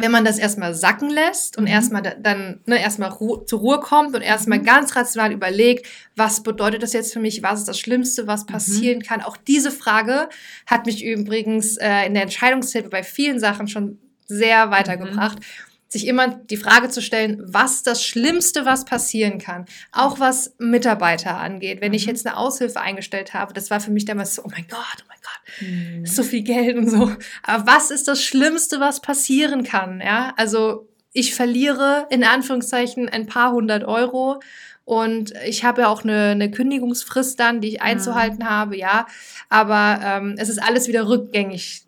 wenn 0.00 0.10
man 0.10 0.24
das 0.24 0.38
erstmal 0.38 0.74
sacken 0.74 1.10
lässt 1.10 1.56
und 1.56 1.64
mhm. 1.64 1.70
erstmal 1.70 2.02
dann 2.02 2.60
ne, 2.66 2.80
erstmal 2.80 3.10
Ru 3.10 3.38
zur 3.38 3.60
Ruhe 3.60 3.80
kommt 3.80 4.14
und 4.14 4.22
erstmal 4.22 4.58
mhm. 4.58 4.64
ganz 4.64 4.96
rational 4.96 5.32
überlegt, 5.32 5.86
was 6.16 6.42
bedeutet 6.42 6.82
das 6.82 6.92
jetzt 6.92 7.12
für 7.12 7.20
mich, 7.20 7.42
was 7.42 7.60
ist 7.60 7.68
das 7.68 7.78
Schlimmste, 7.78 8.26
was 8.26 8.44
mhm. 8.44 8.52
passieren 8.52 8.98
mhm. 8.98 9.02
kann. 9.02 9.22
Auch 9.22 9.36
diese 9.36 9.70
Frage 9.70 10.28
hat 10.66 10.86
mich 10.86 11.04
übrigens 11.04 11.76
äh, 11.76 12.06
in 12.06 12.14
der 12.14 12.24
Entscheidungshilfe 12.24 12.88
bei 12.88 13.02
vielen 13.02 13.40
Sachen 13.40 13.68
schon 13.68 13.98
sehr 14.26 14.70
weitergebracht. 14.70 15.38
Mhm 15.38 15.69
sich 15.90 16.06
immer 16.06 16.28
die 16.28 16.56
Frage 16.56 16.88
zu 16.88 17.02
stellen, 17.02 17.42
was 17.44 17.82
das 17.82 18.04
Schlimmste, 18.04 18.64
was 18.64 18.84
passieren 18.84 19.38
kann. 19.38 19.66
Auch 19.90 20.20
was 20.20 20.54
Mitarbeiter 20.58 21.36
angeht. 21.36 21.80
Wenn 21.80 21.92
ich 21.92 22.06
mhm. 22.06 22.10
jetzt 22.10 22.26
eine 22.26 22.36
Aushilfe 22.36 22.80
eingestellt 22.80 23.34
habe, 23.34 23.52
das 23.52 23.70
war 23.70 23.80
für 23.80 23.90
mich 23.90 24.04
damals 24.04 24.36
so, 24.36 24.44
oh 24.44 24.48
mein 24.50 24.68
Gott, 24.68 25.02
oh 25.02 25.08
mein 25.08 25.18
Gott, 25.20 25.68
mhm. 25.68 26.06
so 26.06 26.22
viel 26.22 26.42
Geld 26.42 26.76
und 26.76 26.88
so. 26.88 27.12
Aber 27.42 27.66
was 27.66 27.90
ist 27.90 28.06
das 28.06 28.22
Schlimmste, 28.22 28.78
was 28.78 29.02
passieren 29.02 29.64
kann? 29.64 30.00
Ja, 30.00 30.32
also 30.36 30.88
ich 31.12 31.34
verliere 31.34 32.06
in 32.10 32.22
Anführungszeichen 32.22 33.08
ein 33.08 33.26
paar 33.26 33.50
hundert 33.50 33.82
Euro 33.82 34.40
und 34.84 35.32
ich 35.44 35.64
habe 35.64 35.82
ja 35.82 35.88
auch 35.88 36.04
eine, 36.04 36.28
eine 36.28 36.52
Kündigungsfrist 36.52 37.38
dann, 37.40 37.60
die 37.60 37.68
ich 37.68 37.82
einzuhalten 37.82 38.44
mhm. 38.44 38.48
habe, 38.48 38.76
ja. 38.76 39.06
Aber 39.48 40.00
ähm, 40.04 40.36
es 40.38 40.48
ist 40.48 40.62
alles 40.62 40.86
wieder 40.86 41.08
rückgängig 41.08 41.82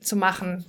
zu 0.00 0.16
machen. 0.16 0.64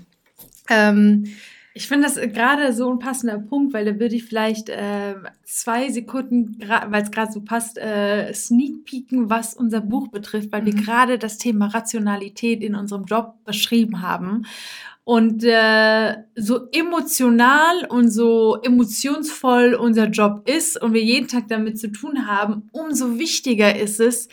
Ähm, 0.70 1.34
ich 1.78 1.88
finde 1.88 2.08
das 2.08 2.16
gerade 2.16 2.74
so 2.74 2.92
ein 2.92 2.98
passender 2.98 3.38
Punkt, 3.38 3.72
weil 3.72 3.86
da 3.86 4.00
würde 4.00 4.16
ich 4.16 4.24
vielleicht 4.24 4.68
äh, 4.70 5.14
zwei 5.44 5.92
Sekunden, 5.92 6.58
weil 6.68 7.04
es 7.04 7.12
gerade 7.12 7.32
so 7.32 7.42
passt, 7.42 7.78
äh, 7.78 8.34
sneak 8.34 8.84
peeken, 8.86 9.30
was 9.30 9.54
unser 9.54 9.82
Buch 9.82 10.08
betrifft, 10.08 10.52
weil 10.52 10.64
mhm. 10.64 10.66
wir 10.66 10.74
gerade 10.74 11.20
das 11.20 11.38
Thema 11.38 11.68
Rationalität 11.68 12.64
in 12.64 12.74
unserem 12.74 13.06
Job 13.06 13.36
beschrieben 13.46 14.02
haben. 14.02 14.48
Und 15.04 15.44
äh, 15.44 16.16
so 16.36 16.68
emotional 16.72 17.86
und 17.90 18.10
so 18.10 18.58
emotionsvoll 18.64 19.76
unser 19.76 20.08
Job 20.08 20.50
ist 20.50 20.82
und 20.82 20.94
wir 20.94 21.04
jeden 21.04 21.28
Tag 21.28 21.48
damit 21.48 21.80
zu 21.80 21.92
tun 21.92 22.26
haben, 22.26 22.70
umso 22.72 23.20
wichtiger 23.20 23.80
ist 23.80 24.00
es, 24.00 24.30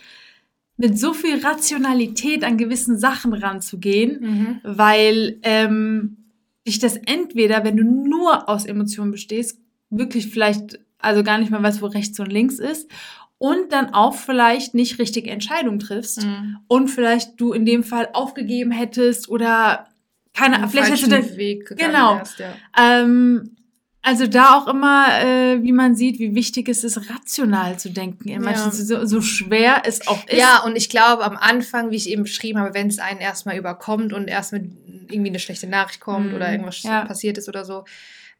mit 0.78 0.98
so 0.98 1.12
viel 1.12 1.44
Rationalität 1.44 2.42
an 2.42 2.56
gewissen 2.56 2.98
Sachen 2.98 3.34
ranzugehen, 3.34 4.20
mhm. 4.20 4.60
weil 4.64 5.38
ähm, 5.42 6.23
dich 6.66 6.78
das 6.78 6.96
entweder, 6.96 7.64
wenn 7.64 7.76
du 7.76 7.84
nur 7.84 8.48
aus 8.48 8.64
Emotionen 8.64 9.10
bestehst, 9.10 9.58
wirklich 9.90 10.28
vielleicht, 10.28 10.80
also 10.98 11.22
gar 11.22 11.38
nicht 11.38 11.50
mehr 11.50 11.62
weißt, 11.62 11.82
wo 11.82 11.86
rechts 11.86 12.18
und 12.20 12.32
links 12.32 12.58
ist, 12.58 12.90
und 13.38 13.72
dann 13.72 13.92
auch 13.92 14.14
vielleicht 14.14 14.74
nicht 14.74 14.98
richtige 14.98 15.30
Entscheidungen 15.30 15.78
triffst 15.78 16.24
mhm. 16.24 16.58
und 16.66 16.88
vielleicht 16.88 17.38
du 17.40 17.52
in 17.52 17.66
dem 17.66 17.82
Fall 17.82 18.08
aufgegeben 18.12 18.70
hättest 18.70 19.28
oder 19.28 19.88
keine, 20.32 20.66
vielleicht 20.68 20.90
hättest 20.90 21.12
du 21.12 21.36
Weg 21.36 21.76
genau. 21.76 22.18
Hast, 22.18 22.38
ja. 22.38 22.54
ähm, 22.78 23.56
also 24.04 24.26
da 24.26 24.58
auch 24.58 24.66
immer, 24.66 25.06
äh, 25.22 25.62
wie 25.62 25.72
man 25.72 25.94
sieht, 25.94 26.18
wie 26.18 26.34
wichtig 26.34 26.68
es 26.68 26.84
ist, 26.84 27.08
rational 27.10 27.78
zu 27.78 27.90
denken. 27.90 28.28
In 28.28 28.42
ja. 28.42 28.70
so, 28.70 29.06
so 29.06 29.20
schwer 29.22 29.82
es 29.86 30.06
auch 30.06 30.26
ist. 30.26 30.38
Ja, 30.38 30.62
und 30.62 30.76
ich 30.76 30.90
glaube, 30.90 31.24
am 31.24 31.38
Anfang, 31.38 31.90
wie 31.90 31.96
ich 31.96 32.10
eben 32.10 32.24
beschrieben 32.24 32.58
habe, 32.58 32.74
wenn 32.74 32.88
es 32.88 32.98
einen 32.98 33.20
erstmal 33.20 33.56
überkommt 33.56 34.12
und 34.12 34.28
erstmal 34.28 34.68
irgendwie 35.14 35.30
eine 35.30 35.38
schlechte 35.38 35.66
Nachricht 35.66 36.00
kommt 36.00 36.30
mhm. 36.30 36.34
oder 36.34 36.50
irgendwas 36.50 36.82
ja. 36.82 37.04
passiert 37.04 37.38
ist 37.38 37.48
oder 37.48 37.64
so, 37.64 37.84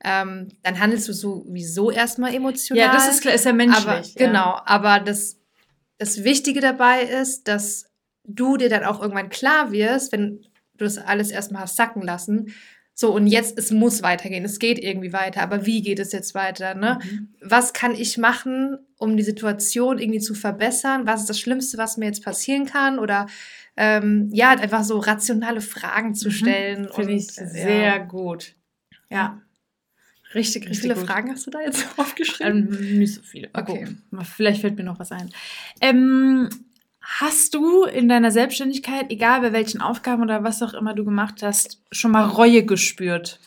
ähm, 0.03 0.49
dann 0.63 0.79
handelst 0.81 1.09
du 1.09 1.13
sowieso 1.13 1.91
erstmal 1.91 2.35
emotional. 2.35 2.85
Ja, 2.85 2.93
das 2.93 3.09
ist, 3.09 3.25
ist 3.25 3.45
ja 3.45 3.53
menschlich. 3.53 3.87
Aber, 3.87 4.01
ja. 4.01 4.27
Genau, 4.27 4.61
aber 4.67 5.01
das, 5.01 5.39
das 5.99 6.25
Wichtige 6.25 6.61
dabei 6.61 7.03
ist, 7.03 7.49
dass 7.49 7.87
du 8.25 8.57
dir 8.57 8.69
dann 8.69 8.85
auch 8.85 9.01
irgendwann 9.01 9.31
klar 9.31 9.73
wirst, 9.73 10.13
wenn 10.13 10.41
du 10.77 10.85
das 10.85 10.99
alles 10.99 11.31
erstmal 11.31 11.63
hast 11.63 11.77
sacken 11.77 12.03
lassen, 12.03 12.53
so, 12.97 13.13
und 13.13 13.27
jetzt, 13.27 13.59
es 13.59 13.73
muss 13.73 14.05
weitergehen. 14.05 14.45
Es 14.45 14.61
geht 14.61 14.79
irgendwie 14.79 15.13
weiter. 15.13 15.43
Aber 15.43 15.67
wie 15.67 15.83
geht 15.83 15.99
es 15.99 16.13
jetzt 16.13 16.33
weiter? 16.35 16.75
Ne? 16.75 17.01
Mhm. 17.03 17.35
Was 17.41 17.73
kann 17.73 17.93
ich 17.93 18.19
machen, 18.19 18.79
um 18.99 19.17
die 19.17 19.25
Situation 19.25 19.99
irgendwie 19.99 20.21
zu 20.21 20.35
verbessern? 20.35 21.05
Was 21.05 21.23
ist 21.23 21.31
das 21.31 21.41
Schlimmste, 21.41 21.77
was 21.77 21.97
mir 21.97 22.07
jetzt 22.07 22.25
passieren 22.25 22.67
kann? 22.67 23.01
Oder 23.01 23.27
ähm, 23.77 24.29
ja, 24.33 24.51
einfach 24.51 24.85
so 24.85 24.99
rationale 24.99 25.61
Fragen 25.61 26.15
zu 26.15 26.29
mhm. 26.29 26.33
stellen. 26.33 26.89
Finde 26.93 27.13
ich 27.13 27.29
äh, 27.39 27.47
sehr 27.47 27.85
ja. 27.85 27.99
gut. 27.99 28.55
Ja. 29.11 29.41
Richtig, 30.35 30.63
richtig. 30.63 30.71
Wie 30.71 30.81
viele 30.81 30.95
gut. 30.95 31.07
Fragen 31.07 31.31
hast 31.31 31.47
du 31.47 31.51
da 31.51 31.61
jetzt 31.61 31.87
aufgeschrieben? 31.97 32.73
Ähm, 32.73 32.99
nicht 32.99 33.15
so 33.15 33.23
viele. 33.23 33.49
Okay. 33.53 33.85
Gucken. 33.85 34.25
Vielleicht 34.25 34.61
fällt 34.61 34.77
mir 34.77 34.85
noch 34.85 34.99
was 34.99 35.13
ein. 35.13 35.31
Ähm, 35.81 36.49
Hast 37.07 37.55
du 37.55 37.85
in 37.85 38.09
deiner 38.09 38.31
Selbstständigkeit, 38.31 39.11
egal 39.11 39.43
bei 39.43 39.53
welchen 39.53 39.83
Aufgaben 39.83 40.23
oder 40.23 40.43
was 40.43 40.63
auch 40.63 40.73
immer 40.73 40.95
du 40.95 41.05
gemacht 41.05 41.43
hast, 41.43 41.79
schon 41.93 42.13
mal 42.13 42.25
Reue 42.25 42.65
gespürt? 42.65 43.41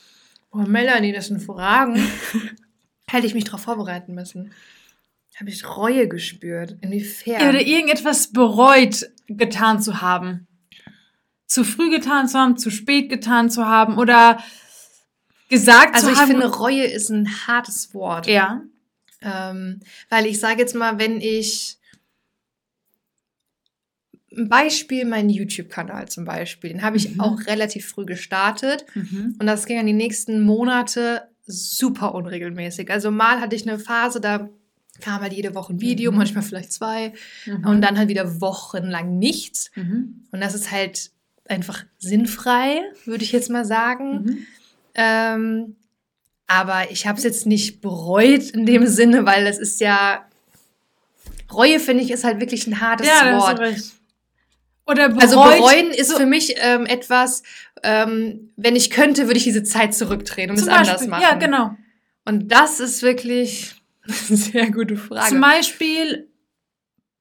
Oh, 0.52 0.60
Melanie, 0.60 1.12
das 1.12 1.28
sind 1.28 1.42
Fragen. 1.42 1.96
Hätte 3.10 3.26
ich 3.26 3.34
mich 3.34 3.46
darauf 3.46 3.62
vorbereiten 3.62 4.14
müssen. 4.14 4.52
Habe 5.40 5.50
ich 5.52 5.68
Reue 5.68 6.08
gespürt? 6.08 6.78
Inwiefern? 6.82 7.50
Oder 7.50 7.62
irgendetwas 7.62 8.32
bereut 8.32 9.10
getan 9.28 9.82
zu 9.82 10.02
haben. 10.02 10.48
Zu 11.46 11.64
früh 11.64 11.92
getan 11.92 12.28
zu 12.28 12.40
haben, 12.40 12.58
zu 12.58 12.72
spät 12.72 13.10
getan 13.10 13.50
zu 13.50 13.66
haben 13.66 13.98
oder 13.98 14.44
gesagt 15.50 15.96
also 15.96 16.08
zu 16.08 16.16
haben. 16.16 16.20
Also 16.20 16.34
ich 16.34 16.40
finde, 16.42 16.58
Reue 16.58 16.86
ist 16.86 17.10
ein 17.10 17.48
hartes 17.48 17.94
Wort. 17.94 18.28
Ja. 18.28 18.64
Ähm, 19.22 19.82
weil 20.10 20.26
ich 20.26 20.40
sage 20.40 20.60
jetzt 20.60 20.76
mal, 20.76 20.98
wenn 20.98 21.22
ich 21.22 21.78
ein 24.36 24.50
Beispiel, 24.50 25.06
mein 25.06 25.30
YouTube-Kanal 25.30 26.08
zum 26.10 26.26
Beispiel, 26.26 26.72
den 26.72 26.82
habe 26.82 26.98
ich 26.98 27.16
mhm. 27.16 27.22
auch 27.22 27.46
relativ 27.48 27.88
früh 27.88 28.06
gestartet 28.06 28.86
mhm. 28.94 29.36
und 29.40 29.48
das 29.48 29.66
ging 29.66 29.80
an 29.80 29.88
die 29.88 29.94
nächsten 29.94 30.42
Monate 30.42 31.30
super 31.46 32.14
unregelmäßig. 32.14 32.90
Also 32.92 33.10
mal 33.10 33.40
hatte 33.40 33.56
ich 33.56 33.68
eine 33.68 33.80
Phase, 33.80 34.20
da 34.20 34.50
kam 35.02 35.22
halt 35.22 35.34
jede 35.34 35.56
Woche 35.56 35.74
ein 35.74 35.82
Video, 35.82 36.12
mhm. 36.12 36.18
manchmal 36.18 36.44
vielleicht 36.44 36.72
zwei 36.72 37.14
mhm. 37.46 37.66
und 37.66 37.82
dann 37.82 37.98
halt 37.98 38.10
wieder 38.10 38.42
wochenlang 38.42 39.18
nichts. 39.18 39.72
Mhm. 39.76 40.28
Und 40.32 40.42
das 40.42 40.56
ist 40.56 40.72
halt 40.72 41.12
einfach 41.48 41.86
sinnfrei, 41.98 42.82
würde 43.06 43.24
ich 43.24 43.32
jetzt 43.32 43.50
mal 43.50 43.66
sagen. 43.66 44.24
Mhm. 44.24 44.48
Ähm, 44.96 45.76
aber 46.48 46.92
ich 46.92 47.08
habe 47.08 47.18
es 47.18 47.24
jetzt 47.24 47.46
nicht 47.46 47.82
bereut 47.82 48.52
in 48.52 48.66
dem 48.66 48.88
Sinne, 48.88 49.26
weil 49.26 49.46
es 49.48 49.58
ist 49.58 49.80
ja 49.80 50.28
Reue 51.52 51.80
finde 51.80 52.04
ich 52.04 52.12
ist 52.12 52.24
halt 52.24 52.40
wirklich 52.40 52.68
ein 52.68 52.82
hartes 52.82 53.08
ja, 53.08 53.38
Wort. 53.38 53.60
Oder 54.86 55.10
bereut, 55.10 55.22
also 55.22 55.44
bereuen 55.44 55.92
ist 55.92 56.10
so 56.10 56.18
für 56.18 56.26
mich 56.26 56.56
ähm, 56.58 56.86
etwas, 56.86 57.44
ähm, 57.84 58.52
wenn 58.56 58.76
ich 58.76 58.90
könnte, 58.90 59.28
würde 59.28 59.38
ich 59.38 59.44
diese 59.44 59.64
Zeit 59.64 59.94
zurückdrehen 59.94 60.50
und 60.50 60.58
es 60.58 60.68
anders 60.68 61.06
machen. 61.08 61.22
Ja, 61.22 61.36
genau. 61.36 61.76
Und 62.26 62.52
das 62.52 62.80
ist 62.80 63.02
wirklich 63.02 63.76
sehr 64.28 64.72
gute 64.72 64.98
Frage. 64.98 65.30
Zum 65.30 65.42
Beispiel 65.42 66.28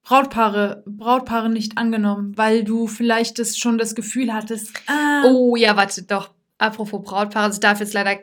Brautpaare, 0.03 0.85
Brautpaare 0.87 1.49
nicht 1.49 1.79
angenommen, 1.79 2.37
weil 2.37 2.63
du 2.63 2.87
vielleicht 2.87 3.39
das 3.39 3.59
schon 3.59 3.77
das 3.77 3.95
Gefühl 3.95 4.33
hattest. 4.33 4.73
Ah. 4.87 5.25
Oh 5.25 5.57
ja, 5.57 5.77
warte, 5.77 6.03
doch. 6.03 6.31
Apropos 6.59 7.03
Brautpaare, 7.03 7.51
es 7.51 7.61
darf 7.61 7.81
jetzt 7.81 7.93
leider 7.93 8.19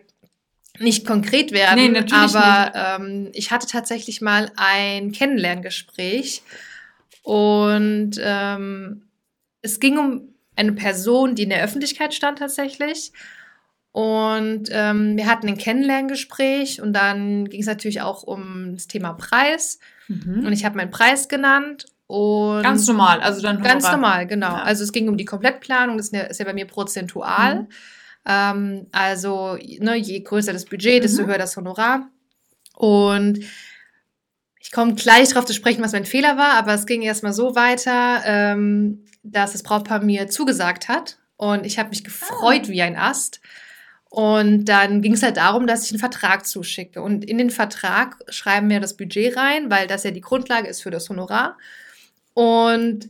nicht 0.80 1.06
konkret 1.06 1.52
werden. 1.52 1.76
Nee, 1.76 1.90
natürlich 1.90 2.36
aber 2.36 2.66
nicht. 2.66 2.74
Ähm, 2.76 3.32
ich 3.34 3.52
hatte 3.52 3.68
tatsächlich 3.68 4.22
mal 4.22 4.52
ein 4.56 5.12
Kennenlerngespräch 5.12 6.42
und 7.22 8.12
ähm, 8.20 9.04
es 9.62 9.80
ging 9.80 9.98
um 9.98 10.34
eine 10.56 10.72
Person, 10.72 11.36
die 11.36 11.44
in 11.44 11.50
der 11.50 11.64
Öffentlichkeit 11.64 12.14
stand 12.14 12.40
tatsächlich. 12.40 13.12
Und 13.94 14.70
ähm, 14.72 15.18
wir 15.18 15.28
hatten 15.28 15.48
ein 15.48 15.58
Kennenlerngespräch 15.58 16.82
und 16.82 16.94
dann 16.94 17.46
ging 17.46 17.62
es 17.62 17.68
natürlich 17.68 18.02
auch 18.02 18.24
um 18.24 18.74
das 18.74 18.88
Thema 18.88 19.14
Preis. 19.14 19.78
Mhm. 20.08 20.48
Und 20.48 20.52
ich 20.52 20.66
habe 20.66 20.76
meinen 20.76 20.90
Preis 20.90 21.28
genannt. 21.28 21.86
Und 22.08 22.64
ganz 22.64 22.88
normal, 22.88 23.22
also 23.22 23.40
dann 23.44 23.62
Ganz 23.62 23.90
normal, 23.90 24.26
genau. 24.26 24.48
Ja. 24.48 24.64
Also 24.64 24.84
es 24.84 24.92
ging 24.92 25.10
um 25.10 25.16
die 25.16 25.26
Komplettplanung, 25.26 25.98
das 25.98 26.08
ist 26.08 26.16
ja, 26.16 26.22
ist 26.24 26.40
ja 26.40 26.46
bei 26.46 26.54
mir 26.54 26.66
prozentual. 26.66 27.62
Mhm. 27.62 27.68
Ähm, 28.26 28.88
also 28.92 29.60
ne, 29.80 29.96
je 29.96 30.22
größer 30.22 30.54
das 30.54 30.66
Budget, 30.66 31.04
desto 31.04 31.22
mhm. 31.22 31.28
höher 31.28 31.38
das 31.38 31.56
Honorar. 31.56 32.10
Und 32.74 33.42
ich 34.60 34.72
komme 34.72 34.96
gleich 34.96 35.30
darauf 35.30 35.46
zu 35.46 35.54
sprechen, 35.54 35.84
was 35.84 35.92
mein 35.92 36.06
Fehler 36.06 36.36
war, 36.36 36.54
aber 36.54 36.74
es 36.74 36.88
ging 36.88 37.04
erstmal 37.04 37.34
so 37.34 37.56
weiter, 37.56 38.24
ähm, 38.26 39.06
dass 39.22 39.52
das 39.52 39.62
Brautpaar 39.62 40.02
mir 40.02 40.30
zugesagt 40.30 40.88
hat. 40.88 41.20
Und 41.38 41.64
ich 41.64 41.78
habe 41.78 41.90
mich 41.90 42.04
gefreut 42.04 42.64
ah. 42.66 42.70
wie 42.70 42.82
ein 42.82 42.98
Ast. 42.98 43.40
Und 44.14 44.66
dann 44.66 45.02
ging 45.02 45.14
es 45.14 45.24
halt 45.24 45.38
darum, 45.38 45.66
dass 45.66 45.86
ich 45.86 45.92
einen 45.92 46.00
Vertrag 46.00 46.46
zuschicke. 46.46 47.02
Und 47.02 47.26
in 47.26 47.40
den 47.40 47.50
Vertrag 47.50 48.18
schreiben 48.30 48.70
wir 48.70 48.80
das 48.80 48.96
Budget 48.96 49.36
rein, 49.36 49.72
weil 49.72 49.88
das 49.88 50.04
ja 50.04 50.12
die 50.12 50.22
Grundlage 50.22 50.68
ist 50.68 50.84
für 50.84 50.92
das 50.92 51.10
Honorar. 51.10 51.58
Und 52.36 53.10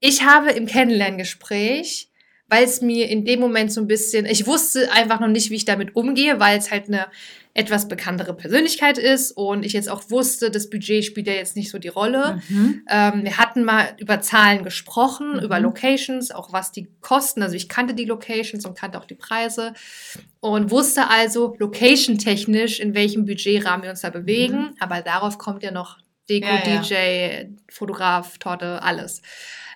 ich 0.00 0.24
habe 0.24 0.50
im 0.50 0.66
Kennenlerngespräch, 0.66 2.08
weil 2.48 2.64
es 2.64 2.80
mir 2.80 3.08
in 3.08 3.24
dem 3.24 3.38
Moment 3.38 3.72
so 3.72 3.80
ein 3.80 3.86
bisschen, 3.86 4.26
ich 4.26 4.44
wusste 4.44 4.90
einfach 4.90 5.20
noch 5.20 5.28
nicht, 5.28 5.50
wie 5.50 5.54
ich 5.54 5.66
damit 5.66 5.94
umgehe, 5.94 6.40
weil 6.40 6.58
es 6.58 6.72
halt 6.72 6.88
eine 6.88 7.06
etwas 7.52 7.88
bekanntere 7.88 8.34
Persönlichkeit 8.34 8.96
ist 8.96 9.32
und 9.32 9.64
ich 9.64 9.72
jetzt 9.72 9.88
auch 9.88 10.08
wusste, 10.08 10.50
das 10.50 10.70
Budget 10.70 11.04
spielt 11.04 11.26
ja 11.26 11.32
jetzt 11.32 11.56
nicht 11.56 11.70
so 11.70 11.78
die 11.78 11.88
Rolle. 11.88 12.40
Mhm. 12.48 12.82
Ähm, 12.88 13.24
wir 13.24 13.38
hatten 13.38 13.64
mal 13.64 13.88
über 13.98 14.20
Zahlen 14.20 14.62
gesprochen, 14.62 15.34
mhm. 15.34 15.40
über 15.40 15.58
Locations, 15.58 16.30
auch 16.30 16.52
was 16.52 16.70
die 16.70 16.88
kosten. 17.00 17.42
Also 17.42 17.56
ich 17.56 17.68
kannte 17.68 17.94
die 17.94 18.04
Locations 18.04 18.64
und 18.64 18.78
kannte 18.78 18.98
auch 18.98 19.04
die 19.04 19.16
Preise 19.16 19.74
und 20.38 20.70
wusste 20.70 21.08
also 21.08 21.56
location-technisch, 21.58 22.78
in 22.78 22.94
welchem 22.94 23.26
Budgetrahmen 23.26 23.82
wir 23.82 23.90
uns 23.90 24.02
da 24.02 24.10
bewegen. 24.10 24.58
Mhm. 24.58 24.76
Aber 24.78 25.02
darauf 25.02 25.36
kommt 25.38 25.64
ja 25.64 25.72
noch 25.72 25.98
Deko, 26.28 26.46
ja, 26.46 26.80
DJ, 26.80 26.94
ja. 26.94 27.48
Fotograf, 27.68 28.38
Torte, 28.38 28.80
alles. 28.82 29.22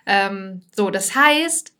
Ähm, 0.05 0.61
so, 0.73 0.89
das 0.91 1.13
heißt, 1.13 1.73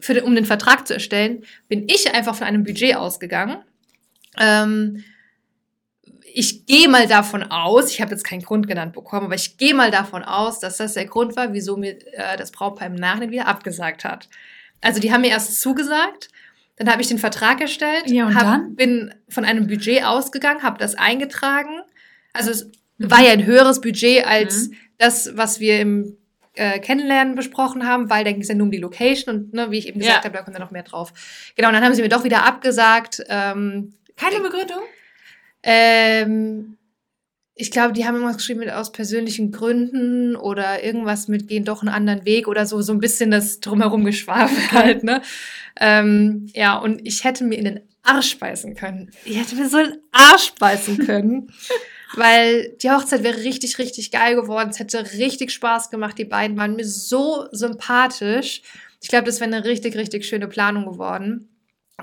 für 0.00 0.22
um 0.24 0.34
den 0.34 0.44
Vertrag 0.44 0.86
zu 0.86 0.94
erstellen, 0.94 1.44
bin 1.68 1.88
ich 1.88 2.14
einfach 2.14 2.34
von 2.34 2.46
einem 2.46 2.64
Budget 2.64 2.96
ausgegangen. 2.96 3.58
Ähm, 4.38 5.04
ich 6.38 6.66
gehe 6.66 6.88
mal 6.88 7.08
davon 7.08 7.42
aus, 7.42 7.90
ich 7.90 8.00
habe 8.00 8.12
jetzt 8.12 8.22
keinen 8.22 8.42
Grund 8.42 8.68
genannt 8.68 8.92
bekommen, 8.92 9.26
aber 9.26 9.34
ich 9.34 9.56
gehe 9.56 9.74
mal 9.74 9.90
davon 9.90 10.22
aus, 10.22 10.60
dass 10.60 10.76
das 10.76 10.94
der 10.94 11.06
Grund 11.06 11.34
war, 11.34 11.52
wieso 11.52 11.76
mir 11.76 11.98
äh, 12.12 12.36
das 12.36 12.52
Brautpaar 12.52 12.86
im 12.86 12.94
Nachhinein 12.94 13.32
wieder 13.32 13.48
abgesagt 13.48 14.04
hat. 14.04 14.28
Also 14.80 15.00
die 15.00 15.12
haben 15.12 15.22
mir 15.22 15.30
erst 15.30 15.60
zugesagt, 15.60 16.28
dann 16.76 16.88
habe 16.88 17.02
ich 17.02 17.08
den 17.08 17.18
Vertrag 17.18 17.60
erstellt, 17.60 18.08
ja, 18.08 18.32
hab, 18.32 18.76
bin 18.76 19.12
von 19.28 19.44
einem 19.44 19.66
Budget 19.66 20.04
ausgegangen, 20.04 20.62
habe 20.62 20.78
das 20.78 20.94
eingetragen. 20.94 21.80
Also 22.32 22.52
es 22.52 22.70
mhm. 22.98 23.10
war 23.10 23.20
ja 23.20 23.32
ein 23.32 23.44
höheres 23.44 23.80
Budget 23.80 24.24
als 24.24 24.68
mhm. 24.68 24.76
das, 24.96 25.36
was 25.36 25.58
wir 25.58 25.80
im 25.80 26.18
äh, 26.54 26.78
Kennenlernen 26.78 27.34
besprochen 27.34 27.84
haben, 27.84 28.10
weil 28.10 28.22
da 28.22 28.30
ging 28.30 28.42
es 28.42 28.48
ja 28.48 28.54
nur 28.54 28.66
um 28.66 28.70
die 28.70 28.78
Location 28.78 29.34
und 29.34 29.54
ne, 29.54 29.72
wie 29.72 29.78
ich 29.78 29.88
eben 29.88 29.98
gesagt 29.98 30.18
ja. 30.18 30.24
habe, 30.24 30.36
da 30.36 30.44
kommt 30.44 30.56
ja 30.56 30.62
noch 30.62 30.70
mehr 30.70 30.84
drauf. 30.84 31.12
Genau, 31.56 31.66
und 31.66 31.74
dann 31.74 31.82
haben 31.82 31.94
sie 31.94 32.02
mir 32.02 32.08
doch 32.08 32.22
wieder 32.22 32.46
abgesagt. 32.46 33.24
Ähm, 33.28 33.94
Keine 34.14 34.38
Begründung? 34.38 34.82
Ähm, 35.62 36.76
ich 37.54 37.70
glaube, 37.70 37.92
die 37.92 38.06
haben 38.06 38.14
irgendwas 38.14 38.36
geschrieben 38.36 38.60
mit 38.60 38.70
aus 38.70 38.92
persönlichen 38.92 39.50
Gründen 39.50 40.36
oder 40.36 40.84
irgendwas 40.84 41.26
mit 41.26 41.48
gehen 41.48 41.64
doch 41.64 41.82
einen 41.82 41.88
anderen 41.88 42.24
Weg 42.24 42.46
oder 42.46 42.66
so, 42.66 42.80
so 42.82 42.92
ein 42.92 43.00
bisschen 43.00 43.30
das 43.30 43.60
drumherum 43.60 44.04
geschwafelt 44.04 44.72
halt, 44.72 45.02
ne? 45.02 45.22
Ähm, 45.80 46.46
ja, 46.54 46.76
und 46.78 47.06
ich 47.06 47.24
hätte 47.24 47.44
mir 47.44 47.58
in 47.58 47.64
den 47.64 47.80
Arsch 48.02 48.38
beißen 48.38 48.74
können. 48.74 49.10
Ich 49.24 49.38
hätte 49.38 49.56
mir 49.56 49.68
so 49.68 49.78
in 49.78 49.90
den 49.90 50.00
Arsch 50.12 50.54
beißen 50.58 50.98
können. 50.98 51.52
weil 52.14 52.70
die 52.82 52.90
Hochzeit 52.90 53.22
wäre 53.22 53.38
richtig, 53.38 53.78
richtig 53.78 54.10
geil 54.10 54.34
geworden. 54.34 54.70
Es 54.70 54.78
hätte 54.78 55.12
richtig 55.12 55.52
Spaß 55.52 55.90
gemacht. 55.90 56.18
Die 56.18 56.24
beiden 56.24 56.56
waren 56.56 56.76
mir 56.76 56.86
so 56.86 57.46
sympathisch. 57.52 58.62
Ich 59.00 59.08
glaube, 59.08 59.26
das 59.26 59.40
wäre 59.40 59.52
eine 59.52 59.64
richtig, 59.64 59.96
richtig 59.96 60.26
schöne 60.26 60.48
Planung 60.48 60.86
geworden. 60.86 61.48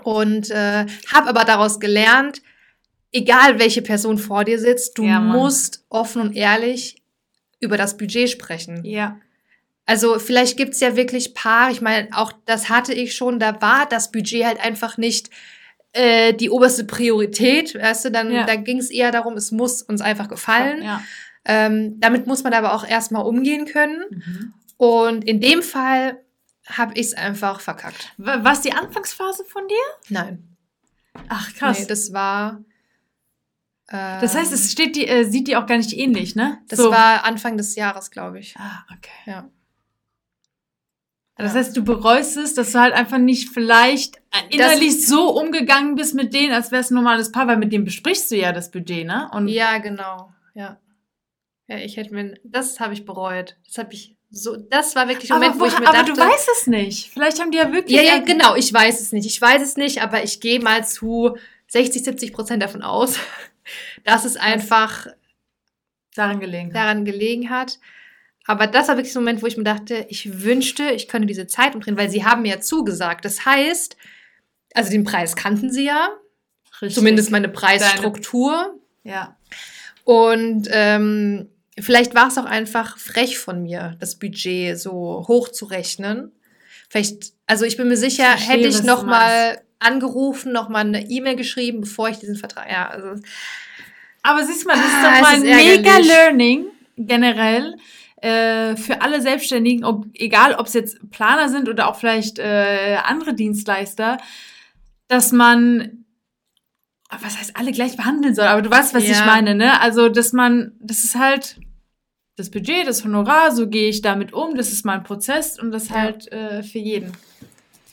Und 0.03 0.51
äh, 0.51 0.85
habe 1.11 1.29
aber 1.29 1.45
daraus 1.45 1.79
gelernt, 1.79 2.41
egal 3.11 3.59
welche 3.59 3.81
Person 3.81 4.17
vor 4.17 4.43
dir 4.43 4.59
sitzt, 4.59 4.97
du 4.97 5.05
ja, 5.05 5.19
musst 5.19 5.85
offen 5.89 6.21
und 6.21 6.35
ehrlich 6.35 7.01
über 7.59 7.77
das 7.77 7.97
Budget 7.97 8.29
sprechen. 8.29 8.83
Ja. 8.83 9.19
Also 9.85 10.17
vielleicht 10.19 10.57
gibt's 10.57 10.79
ja 10.79 10.95
wirklich 10.95 11.33
Paar, 11.33 11.69
ich 11.71 11.81
meine, 11.81 12.09
auch 12.13 12.33
das 12.45 12.69
hatte 12.69 12.93
ich 12.93 13.15
schon, 13.15 13.39
da 13.39 13.61
war 13.61 13.85
das 13.87 14.11
Budget 14.11 14.45
halt 14.45 14.59
einfach 14.59 14.97
nicht 14.97 15.29
äh, 15.93 16.33
die 16.33 16.49
oberste 16.49 16.83
Priorität, 16.83 17.75
weißt 17.75 18.05
du, 18.05 18.11
dann, 18.11 18.31
ja. 18.31 18.45
dann 18.45 18.63
ging 18.63 18.79
es 18.79 18.89
eher 18.89 19.11
darum, 19.11 19.35
es 19.37 19.51
muss 19.51 19.81
uns 19.81 20.01
einfach 20.01 20.27
gefallen. 20.27 20.83
Ja. 20.83 21.01
Ähm, 21.45 21.99
damit 21.99 22.25
muss 22.25 22.43
man 22.43 22.53
aber 22.53 22.73
auch 22.73 22.85
erstmal 22.85 23.23
umgehen 23.23 23.65
können. 23.65 24.03
Mhm. 24.09 24.53
Und 24.77 25.23
in 25.23 25.39
dem 25.39 25.61
Fall 25.61 26.19
habe 26.67 26.93
ich 26.95 27.07
es 27.07 27.13
einfach 27.13 27.61
verkackt. 27.61 28.11
War 28.17 28.51
es 28.51 28.61
die 28.61 28.73
Anfangsphase 28.73 29.45
von 29.45 29.67
dir? 29.67 29.75
Nein. 30.09 30.57
Ach, 31.29 31.53
krass. 31.53 31.79
Nee, 31.79 31.85
das 31.85 32.11
war 32.11 32.63
das 33.87 34.35
heißt, 34.35 34.51
es 34.51 34.71
steht 34.71 34.95
die, 34.95 35.07
äh, 35.07 35.25
sieht 35.25 35.47
die 35.47 35.55
auch 35.55 35.67
gar 35.67 35.77
nicht 35.77 35.93
ähnlich, 35.93 36.35
ne? 36.35 36.59
Das 36.67 36.79
so. 36.79 36.89
war 36.89 37.23
Anfang 37.23 37.55
des 37.55 37.75
Jahres, 37.75 38.09
glaube 38.09 38.39
ich. 38.39 38.55
Ah, 38.57 38.83
okay. 38.91 39.11
Ja. 39.27 39.49
Das 41.37 41.53
ja. 41.53 41.59
heißt, 41.59 41.77
du 41.77 41.83
bereust 41.83 42.37
es, 42.37 42.53
dass 42.53 42.71
du 42.71 42.79
halt 42.79 42.93
einfach 42.93 43.17
nicht 43.17 43.49
vielleicht 43.49 44.21
innerlich 44.49 44.95
das, 44.95 45.07
so 45.07 45.29
umgegangen 45.37 45.95
bist 45.95 46.15
mit 46.15 46.33
denen, 46.33 46.53
als 46.53 46.71
wäre 46.71 46.81
es 46.81 46.89
ein 46.89 46.95
normales 46.95 47.31
Paar, 47.31 47.47
weil 47.47 47.57
mit 47.57 47.73
dem 47.73 47.83
besprichst 47.83 48.31
du 48.31 48.37
ja 48.37 48.53
das 48.53 48.71
Budget, 48.71 49.05
ne? 49.05 49.29
Und 49.33 49.49
ja, 49.49 49.77
genau. 49.77 50.31
Ja. 50.55 50.79
Ja, 51.67 51.77
ich 51.77 51.97
hätte 51.97 52.13
mir, 52.13 52.39
das 52.43 52.79
habe 52.79 52.93
ich 52.93 53.05
bereut. 53.05 53.57
Das 53.65 53.77
habe 53.77 53.93
ich 53.93 54.15
so, 54.31 54.55
das 54.55 54.95
war 54.95 55.07
wirklich 55.07 55.31
ein 55.31 55.39
Moment, 55.39 55.55
wo, 55.55 55.61
wo 55.61 55.65
ich 55.65 55.79
mir 55.79 55.87
aber 55.87 55.97
dachte. 55.97 56.11
Aber 56.11 56.21
du 56.21 56.33
weißt 56.33 56.49
es 56.57 56.67
nicht. 56.67 57.11
Vielleicht 57.11 57.39
haben 57.39 57.51
die 57.51 57.57
ja 57.57 57.71
wirklich. 57.71 57.95
Ja, 57.95 58.03
ja, 58.03 58.19
genau. 58.19 58.55
Ich 58.55 58.73
weiß 58.73 58.99
es 58.99 59.11
nicht. 59.11 59.25
Ich 59.25 59.39
weiß 59.39 59.61
es 59.61 59.77
nicht, 59.77 60.01
aber 60.01 60.23
ich 60.23 60.39
gehe 60.39 60.59
mal 60.59 60.85
zu 60.85 61.37
60, 61.67 62.03
70 62.03 62.33
Prozent 62.33 62.63
davon 62.63 62.81
aus, 62.81 63.19
dass 64.03 64.25
es 64.25 64.37
einfach 64.37 65.07
daran 66.15 66.39
gelegen, 66.39 66.71
daran 66.71 67.05
gelegen 67.05 67.49
hat. 67.49 67.79
Aber 68.47 68.67
das 68.67 68.87
war 68.87 68.97
wirklich 68.97 69.13
so 69.13 69.19
ein 69.19 69.23
Moment, 69.23 69.41
wo 69.41 69.47
ich 69.47 69.57
mir 69.57 69.63
dachte, 69.63 70.05
ich 70.09 70.43
wünschte, 70.43 70.91
ich 70.91 71.07
könnte 71.07 71.27
diese 71.27 71.47
Zeit 71.47 71.73
umdrehen, 71.73 71.97
weil 71.97 72.09
sie 72.09 72.25
haben 72.25 72.43
mir 72.43 72.55
ja 72.55 72.61
zugesagt. 72.61 73.25
Das 73.25 73.45
heißt, 73.45 73.97
also 74.73 74.91
den 74.91 75.03
Preis 75.03 75.35
kannten 75.35 75.71
sie 75.71 75.85
ja. 75.85 76.09
Richtig. 76.81 76.95
Zumindest 76.95 77.31
meine 77.31 77.49
Preisstruktur. 77.49 78.77
Deine, 79.03 79.15
ja. 79.15 79.37
Und 80.03 80.67
ähm, 80.71 81.49
vielleicht 81.79 82.13
war 82.13 82.27
es 82.27 82.37
auch 82.37 82.45
einfach 82.45 82.97
frech 82.97 83.39
von 83.39 83.63
mir, 83.63 83.95
das 83.99 84.17
Budget 84.17 84.79
so 84.79 85.25
hoch 85.27 85.49
zu 85.49 85.65
rechnen. 85.65 86.31
Vielleicht, 86.89 87.33
also 87.47 87.65
ich 87.65 87.77
bin 87.77 87.87
mir 87.87 87.97
sicher, 87.97 88.25
verstehe, 88.25 88.49
hätte 88.49 88.67
ich 88.67 88.83
noch 88.83 89.03
mal 89.05 89.59
angerufen, 89.79 90.51
noch 90.51 90.69
mal 90.69 90.79
eine 90.79 91.09
E-Mail 91.09 91.35
geschrieben, 91.35 91.81
bevor 91.81 92.09
ich 92.09 92.19
diesen 92.19 92.35
Vertrag. 92.35 92.71
Ja, 92.71 92.89
also. 92.89 93.21
Aber 94.23 94.43
siehst 94.43 94.65
mal, 94.65 94.75
das 94.75 94.85
ist 94.85 94.93
ah, 94.93 95.13
doch 95.13 95.21
mal 95.21 95.35
ein 95.35 95.41
mega 95.41 95.97
Learning 95.97 96.65
generell 96.97 97.75
äh, 98.21 98.75
für 98.75 99.01
alle 99.01 99.21
Selbstständigen, 99.21 99.83
ob, 99.83 100.05
egal 100.13 100.55
ob 100.55 100.67
es 100.67 100.73
jetzt 100.73 101.11
Planer 101.11 101.49
sind 101.49 101.69
oder 101.69 101.87
auch 101.87 101.95
vielleicht 101.95 102.39
äh, 102.39 102.97
andere 103.03 103.33
Dienstleister, 103.33 104.17
dass 105.07 105.31
man 105.31 106.05
was 107.21 107.37
heißt 107.37 107.55
alle 107.55 107.71
gleich 107.71 107.95
behandeln 107.95 108.35
soll, 108.35 108.45
aber 108.45 108.61
du 108.61 108.69
weißt, 108.69 108.93
was 108.93 109.07
ja. 109.07 109.11
ich 109.11 109.25
meine, 109.25 109.55
ne? 109.55 109.79
Also, 109.79 110.09
dass 110.09 110.33
man, 110.33 110.73
das 110.79 111.03
ist 111.03 111.15
halt 111.15 111.57
das 112.35 112.49
Budget, 112.49 112.87
das 112.87 113.05
Honorar, 113.05 113.55
so 113.55 113.67
gehe 113.67 113.89
ich 113.89 114.01
damit 114.01 114.33
um, 114.33 114.55
das 114.55 114.71
ist 114.71 114.85
mein 114.85 115.03
Prozess 115.03 115.59
und 115.59 115.71
das 115.71 115.89
ja. 115.89 115.95
halt 115.95 116.31
äh, 116.31 116.63
für 116.63 116.79
jeden. 116.79 117.11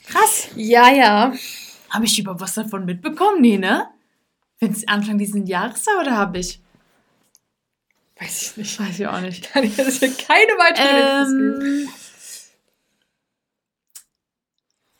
Krass. 0.06 0.48
Ja, 0.56 0.90
ja. 0.90 1.32
Habe 1.92 2.06
ich 2.06 2.18
über 2.18 2.40
was 2.40 2.54
davon 2.54 2.86
mitbekommen? 2.86 3.42
Nee, 3.42 3.58
ne? 3.58 3.86
Wenn 4.58 4.72
es 4.72 4.88
Anfang 4.88 5.18
dieses 5.18 5.46
Jahres 5.46 5.86
war 5.86 6.00
oder 6.00 6.16
habe 6.16 6.38
ich? 6.38 6.58
Weiß 8.18 8.42
ich 8.42 8.56
nicht. 8.56 8.80
Weiß 8.80 8.98
ich 8.98 9.06
auch 9.06 9.20
nicht. 9.20 9.52
Kann 9.52 9.64
ich 9.64 9.76
jetzt 9.76 10.00
keine 10.00 10.52
weitere 10.52 11.84
ähm, 11.84 11.88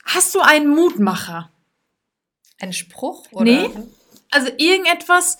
Hast 0.04 0.34
du 0.34 0.40
einen 0.40 0.68
Mutmacher? 0.68 1.50
Ein 2.60 2.74
Spruch? 2.74 3.26
Oder? 3.32 3.44
Nee. 3.44 3.70
Also 4.30 4.50
irgendetwas, 4.58 5.38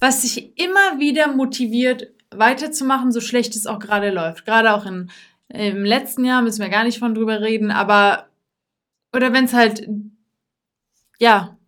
was 0.00 0.22
dich 0.22 0.58
immer 0.58 0.98
wieder 0.98 1.28
motiviert, 1.28 2.08
weiterzumachen, 2.30 3.12
so 3.12 3.20
schlecht 3.20 3.54
es 3.54 3.66
auch 3.66 3.80
gerade 3.80 4.10
läuft. 4.10 4.46
Gerade 4.46 4.72
auch 4.72 4.86
in, 4.86 5.10
im 5.48 5.84
letzten 5.84 6.24
Jahr 6.24 6.40
müssen 6.40 6.62
wir 6.62 6.70
gar 6.70 6.84
nicht 6.84 6.98
von 6.98 7.14
drüber 7.14 7.42
reden, 7.42 7.70
aber 7.70 8.28
oder 9.12 9.34
wenn 9.34 9.44
es 9.44 9.52
halt 9.52 9.86
ja 11.18 11.58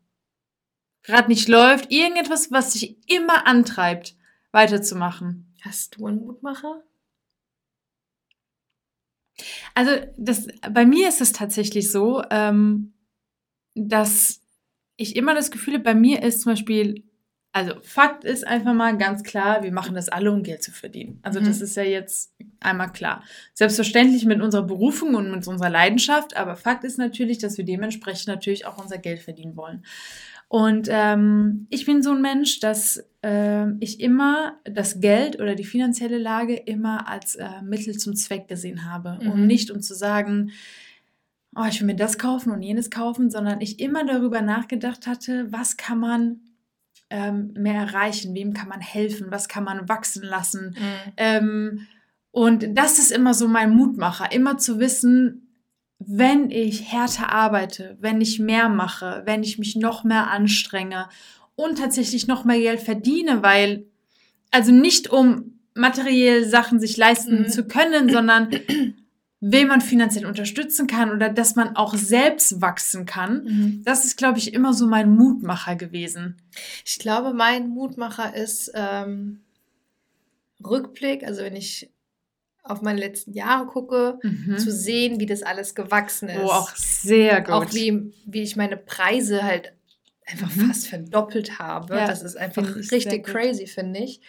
gerade 1.03 1.29
nicht 1.29 1.49
läuft, 1.49 1.91
irgendetwas, 1.91 2.53
was 2.53 2.75
dich 2.75 2.97
immer 3.11 3.47
antreibt, 3.47 4.17
weiterzumachen. 4.53 5.55
Hast 5.63 5.97
du 5.97 6.07
einen 6.07 6.25
Mutmacher? 6.25 6.83
Also 9.75 9.93
das, 10.17 10.49
bei 10.71 10.85
mir 10.85 11.09
ist 11.09 11.21
es 11.21 11.33
tatsächlich 11.33 11.91
so, 11.91 12.23
ähm, 12.31 12.93
dass 13.75 14.43
ich 14.97 15.17
immer 15.17 15.35
das 15.35 15.51
Gefühl 15.51 15.75
habe, 15.75 15.85
bei 15.85 15.95
mir 15.95 16.23
ist 16.23 16.43
zum 16.43 16.53
Beispiel 16.53 17.08
also 17.53 17.75
Fakt 17.83 18.25
ist 18.25 18.47
einfach 18.47 18.75
mal 18.75 18.97
ganz 18.99 19.23
klar, 19.23 19.63
wir 19.63 19.73
machen 19.73 19.95
das 19.95 20.09
alle, 20.09 20.31
um 20.31 20.43
Geld 20.43 20.63
zu 20.63 20.71
verdienen. 20.71 21.19
Also 21.23 21.41
mhm. 21.41 21.47
das 21.47 21.61
ist 21.61 21.77
ja 21.77 21.83
jetzt 21.83 22.35
einmal 22.61 22.93
klar. 22.93 23.25
Selbstverständlich 23.55 24.25
mit 24.27 24.41
unserer 24.41 24.65
Berufung 24.65 25.15
und 25.15 25.31
mit 25.31 25.47
unserer 25.47 25.71
Leidenschaft, 25.71 26.37
aber 26.37 26.57
Fakt 26.57 26.85
ist 26.85 26.99
natürlich, 26.99 27.39
dass 27.39 27.57
wir 27.57 27.65
dementsprechend 27.65 28.29
natürlich 28.29 28.67
auch 28.67 28.79
unser 28.79 28.99
Geld 28.99 29.21
verdienen 29.21 29.57
wollen. 29.57 29.85
Und 30.49 30.89
ähm, 30.91 31.67
ich 31.69 31.85
bin 31.85 32.03
so 32.03 32.13
ein 32.13 32.23
Mensch, 32.23 32.61
dass 32.61 33.05
äh, 33.23 33.71
ich 33.81 34.01
immer 34.01 34.59
das 34.65 35.01
Geld 35.01 35.41
oder 35.41 35.55
die 35.55 35.65
finanzielle 35.65 36.17
Lage 36.17 36.55
immer 36.55 37.07
als 37.07 37.37
äh, 37.37 37.63
Mittel 37.63 37.99
zum 37.99 38.15
Zweck 38.15 38.49
gesehen 38.49 38.91
habe. 38.91 39.19
Mhm. 39.23 39.31
Um 39.31 39.47
nicht 39.47 39.71
um 39.71 39.83
zu 39.83 39.95
sagen, 39.95 40.53
oh, 41.55 41.65
ich 41.69 41.81
will 41.81 41.87
mir 41.87 41.97
das 41.97 42.17
kaufen 42.17 42.51
und 42.51 42.63
jenes 42.63 42.91
kaufen, 42.91 43.31
sondern 43.31 43.61
ich 43.61 43.79
immer 43.79 44.07
darüber 44.07 44.41
nachgedacht 44.41 45.07
hatte, 45.07 45.53
was 45.53 45.77
kann 45.77 45.99
man 45.99 46.41
ähm, 47.11 47.53
mehr 47.57 47.75
erreichen, 47.75 48.35
wem 48.35 48.53
kann 48.53 48.69
man 48.69 48.81
helfen, 48.81 49.29
was 49.31 49.49
kann 49.49 49.65
man 49.65 49.89
wachsen 49.89 50.23
lassen. 50.23 50.77
Mhm. 50.79 51.13
Ähm, 51.17 51.87
und 52.31 52.77
das 52.77 52.99
ist 52.99 53.11
immer 53.11 53.35
so 53.35 53.49
mein 53.49 53.71
Mutmacher, 53.71 54.33
immer 54.33 54.59
zu 54.59 54.79
wissen, 54.79 55.49
wenn 55.99 56.51
ich 56.51 56.93
härter 56.93 57.33
arbeite, 57.33 57.97
wenn 58.01 58.21
ich 58.21 58.39
mehr 58.39 58.69
mache, 58.69 59.23
wenn 59.25 59.43
ich 59.43 59.59
mich 59.59 59.75
noch 59.75 60.05
mehr 60.05 60.31
anstrenge 60.31 61.09
und 61.57 61.79
tatsächlich 61.79 62.29
noch 62.29 62.45
mehr 62.45 62.61
Geld 62.61 62.81
verdiene, 62.81 63.43
weil, 63.43 63.87
also 64.51 64.71
nicht 64.71 65.11
um 65.11 65.59
materiell 65.75 66.45
Sachen 66.45 66.79
sich 66.79 66.97
leisten 66.97 67.43
mhm. 67.43 67.49
zu 67.49 67.67
können, 67.67 68.11
sondern 68.11 68.51
wen 69.41 69.69
man 69.69 69.81
finanziell 69.81 70.27
unterstützen 70.27 70.87
kann 70.87 71.11
oder 71.11 71.29
dass 71.29 71.55
man 71.55 71.77
auch 71.77 71.95
selbst 71.95 72.61
wachsen 72.61 73.07
kann. 73.07 73.45
Mhm. 73.45 73.83
Das 73.85 74.05
ist, 74.05 74.17
glaube 74.17 74.39
ich, 74.39 74.53
immer 74.53 74.75
so 74.75 74.87
mein 74.87 75.11
Mutmacher 75.11 75.77
gewesen. 75.77 76.37
Ich 76.85 76.99
glaube, 76.99 77.33
mein 77.33 77.69
Mutmacher 77.69 78.35
ist 78.35 78.73
ähm, 78.75 79.41
Rückblick, 80.65 81.25
also 81.25 81.43
wenn 81.43 81.55
ich 81.55 81.91
auf 82.65 82.83
meine 82.83 83.01
letzten 83.01 83.33
Jahre 83.33 83.67
gucke, 83.67 84.19
mhm. 84.23 84.59
zu 84.59 84.71
sehen, 84.71 85.21
wie 85.21 85.27
das 85.27 85.43
alles 85.43 85.75
gewachsen 85.75 86.29
ist. 86.29 86.43
Oh, 86.43 86.51
auch 86.51 86.75
sehr 86.75 87.41
gut. 87.41 87.51
Auch 87.51 87.73
wie, 87.73 88.13
wie 88.27 88.43
ich 88.43 88.57
meine 88.57 88.77
Preise 88.77 89.43
halt 89.43 89.73
einfach 90.27 90.55
mhm. 90.55 90.69
fast 90.69 90.89
verdoppelt 90.89 91.59
habe. 91.59 91.97
Ja, 91.97 92.07
das 92.07 92.23
ist 92.23 92.37
einfach 92.37 92.77
richtig 92.77 93.25
crazy, 93.25 93.67
finde 93.67 94.01
ich. 94.01 94.21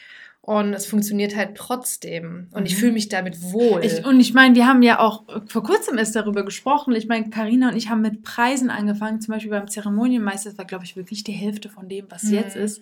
Und 0.49 0.73
es 0.73 0.87
funktioniert 0.87 1.35
halt 1.35 1.53
trotzdem. 1.53 2.47
Und 2.49 2.61
mhm. 2.61 2.65
ich 2.65 2.75
fühle 2.75 2.93
mich 2.93 3.07
damit 3.07 3.39
wohl. 3.53 3.85
Ich, 3.85 4.03
und 4.03 4.19
ich 4.19 4.33
meine, 4.33 4.55
wir 4.55 4.65
haben 4.65 4.81
ja 4.81 4.97
auch 4.97 5.25
vor 5.45 5.61
kurzem 5.61 5.99
ist 5.99 6.15
darüber 6.15 6.43
gesprochen. 6.43 6.95
Ich 6.95 7.07
meine, 7.07 7.29
Karina 7.29 7.69
und 7.69 7.75
ich 7.75 7.91
haben 7.91 8.01
mit 8.01 8.23
Preisen 8.23 8.71
angefangen. 8.71 9.21
Zum 9.21 9.35
Beispiel 9.35 9.51
beim 9.51 9.67
Zeremonienmeister. 9.67 10.49
Das 10.49 10.57
war, 10.57 10.65
glaube 10.65 10.85
ich, 10.85 10.95
wirklich 10.95 11.23
die 11.23 11.33
Hälfte 11.33 11.69
von 11.69 11.87
dem, 11.87 12.07
was 12.09 12.23
mhm. 12.23 12.33
jetzt 12.33 12.55
ist. 12.55 12.81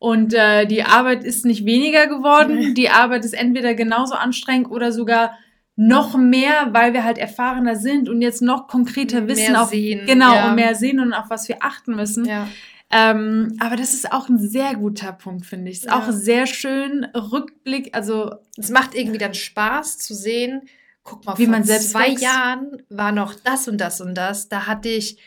Und 0.00 0.34
äh, 0.34 0.66
die 0.66 0.82
Arbeit 0.82 1.22
ist 1.22 1.44
nicht 1.44 1.64
weniger 1.64 2.08
geworden. 2.08 2.74
Die 2.74 2.90
Arbeit 2.90 3.24
ist 3.24 3.34
entweder 3.34 3.74
genauso 3.74 4.14
anstrengend 4.14 4.68
oder 4.68 4.90
sogar 4.90 5.38
noch 5.76 6.16
mehr, 6.16 6.70
weil 6.72 6.94
wir 6.94 7.04
halt 7.04 7.18
erfahrener 7.18 7.76
sind 7.76 8.08
und 8.08 8.22
jetzt 8.22 8.42
noch 8.42 8.66
konkreter 8.66 9.20
mehr 9.20 9.36
wissen, 9.36 9.54
auf, 9.54 9.68
sehen, 9.68 10.04
genau, 10.04 10.34
ja. 10.34 10.48
und 10.48 10.56
mehr 10.56 10.74
sehen 10.74 10.98
und 10.98 11.12
auf 11.12 11.30
was 11.30 11.48
wir 11.48 11.58
achten 11.60 11.94
müssen. 11.94 12.24
Ja. 12.24 12.48
Ähm, 12.90 13.56
aber 13.60 13.76
das 13.76 13.92
ist 13.92 14.12
auch 14.12 14.28
ein 14.28 14.38
sehr 14.38 14.74
guter 14.74 15.12
Punkt, 15.12 15.44
finde 15.44 15.70
ich. 15.70 15.78
Ist 15.78 15.84
ja. 15.86 15.98
auch 15.98 16.10
sehr 16.10 16.46
schön 16.46 17.04
Rückblick. 17.14 17.94
Also 17.94 18.34
es 18.56 18.70
macht 18.70 18.94
irgendwie 18.94 19.18
dann 19.18 19.34
Spaß 19.34 19.98
zu 19.98 20.14
sehen. 20.14 20.62
Guck 21.02 21.26
mal, 21.26 21.36
wie 21.38 21.44
vor 21.44 21.52
man 21.52 21.64
selbst 21.64 21.90
zwei 21.90 22.10
wächst. 22.10 22.22
Jahren 22.22 22.82
war 22.88 23.12
noch 23.12 23.34
das 23.34 23.68
und 23.68 23.78
das 23.78 24.00
und 24.00 24.14
das. 24.14 24.48
Da 24.48 24.66
hatte 24.66 24.88
ich 24.88 25.18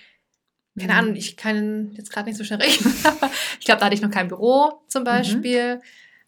keine 0.80 0.94
mhm. 0.94 1.00
Ahnung, 1.00 1.16
ich 1.16 1.36
kann 1.36 1.92
jetzt 1.96 2.12
gerade 2.12 2.30
nicht 2.30 2.38
so 2.38 2.44
schnell 2.44 2.62
rechnen, 2.62 2.94
aber 3.04 3.30
ich 3.60 3.66
glaube, 3.66 3.80
da 3.80 3.86
hatte 3.86 3.96
ich 3.96 4.02
noch 4.02 4.12
kein 4.12 4.28
Büro 4.30 4.84
zum 4.88 5.02
mhm. 5.02 5.06
Beispiel. 5.06 5.76
Mhm. 5.76 5.82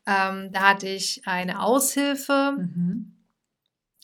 Ähm, 0.06 0.50
da 0.52 0.70
hatte 0.70 0.88
ich 0.88 1.22
eine 1.26 1.62
Aushilfe. 1.62 2.58
Mhm. 2.58 3.14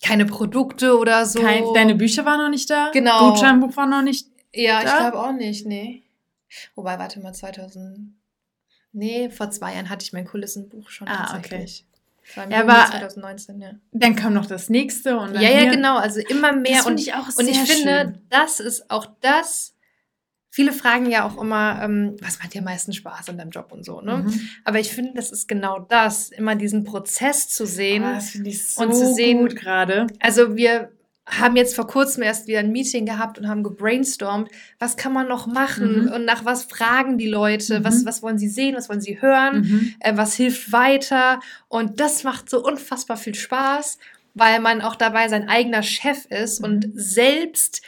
Keine 0.02 0.26
Produkte 0.26 0.98
oder 0.98 1.26
so. 1.26 1.42
Kein, 1.42 1.66
deine 1.74 1.94
Bücher 1.94 2.24
waren 2.24 2.40
noch 2.40 2.50
nicht 2.50 2.70
da? 2.70 2.90
Genau. 2.94 3.32
Gutscheinbuch 3.32 3.76
war 3.76 3.86
noch 3.86 4.02
nicht 4.02 4.28
Ja, 4.54 4.82
da? 4.82 4.88
ich 4.88 4.98
glaube 4.98 5.20
auch 5.20 5.34
nicht, 5.34 5.66
nee. 5.66 6.04
Wobei, 6.76 7.00
warte 7.00 7.20
mal, 7.20 7.34
2000. 7.34 8.14
Nee, 8.92 9.30
vor 9.30 9.52
zwei 9.52 9.74
Jahren 9.76 9.90
hatte 9.90 10.04
ich 10.04 10.14
mein 10.14 10.26
Kulissenbuch 10.26 10.90
schon 10.90 11.08
ah, 11.08 11.28
tatsächlich. 11.28 11.86
Okay. 12.36 12.52
Ja, 12.52 12.62
aber 12.62 12.86
2019, 12.92 13.62
ja. 13.62 13.72
Dann 13.92 14.16
kam 14.16 14.34
noch 14.34 14.46
das 14.46 14.70
nächste 14.70 15.18
und 15.18 15.34
Ja, 15.36 15.50
ja, 15.50 15.72
genau, 15.72 15.98
also 15.98 16.20
immer 16.20 16.54
mehr 16.54 16.78
das 16.78 16.86
und 16.86 17.00
ich 17.00 17.14
auch 17.14 17.28
und 17.38 17.48
ich 17.48 17.58
finde, 17.60 18.02
schön. 18.02 18.22
das 18.30 18.60
ist 18.60 18.92
auch 18.92 19.08
das, 19.22 19.74
Viele 20.52 20.72
fragen 20.72 21.10
ja 21.12 21.28
auch 21.28 21.40
immer, 21.40 21.80
ähm, 21.84 22.18
was 22.22 22.40
macht 22.40 22.56
dir 22.56 22.60
am 22.60 22.66
meisten 22.66 22.92
Spaß 22.92 23.30
an 23.30 23.38
deinem 23.38 23.52
Job 23.52 23.72
und 23.72 23.86
so, 23.86 24.02
ne? 24.02 24.18
Mhm. 24.18 24.50
Aber 24.64 24.80
ich 24.80 24.92
finde, 24.92 25.14
das 25.14 25.32
ist 25.32 25.48
genau 25.48 25.78
das, 25.78 26.30
immer 26.30 26.56
diesen 26.56 26.84
Prozess 26.84 27.48
zu 27.50 27.68
sehen 27.68 28.04
oh, 28.04 28.16
das 28.16 28.34
ich 28.34 28.66
so 28.66 28.82
und 28.82 28.96
zu 28.96 29.14
sehen 29.14 29.40
gut 29.40 29.56
gerade. 29.56 30.08
Also 30.20 30.56
wir 30.56 30.92
haben 31.30 31.56
jetzt 31.56 31.76
vor 31.76 31.88
kurzem 31.88 32.24
erst 32.24 32.48
wieder 32.48 32.60
ein 32.60 32.72
Meeting 32.72 33.06
gehabt 33.06 33.38
und 33.38 33.48
haben 33.48 33.64
gebrainstormt, 33.64 34.50
was 34.80 34.98
kann 34.98 35.14
man 35.14 35.28
noch 35.28 35.48
machen 35.48 36.06
mhm. 36.06 36.12
und 36.12 36.26
nach 36.26 36.46
was 36.46 36.64
fragen 36.64 37.18
die 37.18 37.28
Leute, 37.28 37.80
mhm. 37.80 37.84
was, 37.84 38.06
was 38.06 38.24
wollen 38.24 38.40
sie 38.40 38.50
sehen, 38.50 38.76
was 38.76 38.90
wollen 38.90 39.02
sie 39.02 39.22
hören, 39.22 39.62
mhm. 39.62 39.96
äh, 40.00 40.18
was 40.18 40.36
hilft 40.36 40.72
weiter 40.72 41.40
und 41.68 42.00
das 42.00 42.24
macht 42.24 42.50
so 42.50 42.64
unfassbar 42.64 43.18
viel 43.18 43.36
Spaß, 43.36 44.00
weil 44.34 44.60
man 44.60 44.82
auch 44.82 44.96
dabei 44.96 45.28
sein 45.28 45.48
eigener 45.48 45.84
Chef 45.84 46.26
ist 46.26 46.64
und 46.64 46.88
mhm. 46.88 46.92
selbst 46.96 47.82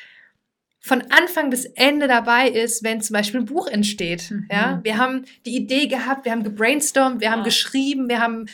von 0.84 1.04
Anfang 1.10 1.52
bis 1.52 1.66
Ende 1.66 2.08
dabei 2.08 2.50
ist, 2.50 2.84
wenn 2.84 3.02
zum 3.02 3.14
Beispiel 3.14 3.42
ein 3.42 3.46
Buch 3.46 3.68
entsteht. 3.68 4.32
Mhm. 4.32 4.48
Ja, 4.52 4.80
wir 4.84 4.98
haben 4.98 5.26
die 5.46 5.56
Idee 5.56 5.88
gehabt, 5.88 6.26
wir 6.26 6.32
haben 6.32 6.44
gebrainstormt, 6.44 7.22
wir 7.22 7.32
haben 7.32 7.44
geschrieben, 7.44 8.10
wir 8.10 8.20
haben 8.20 8.48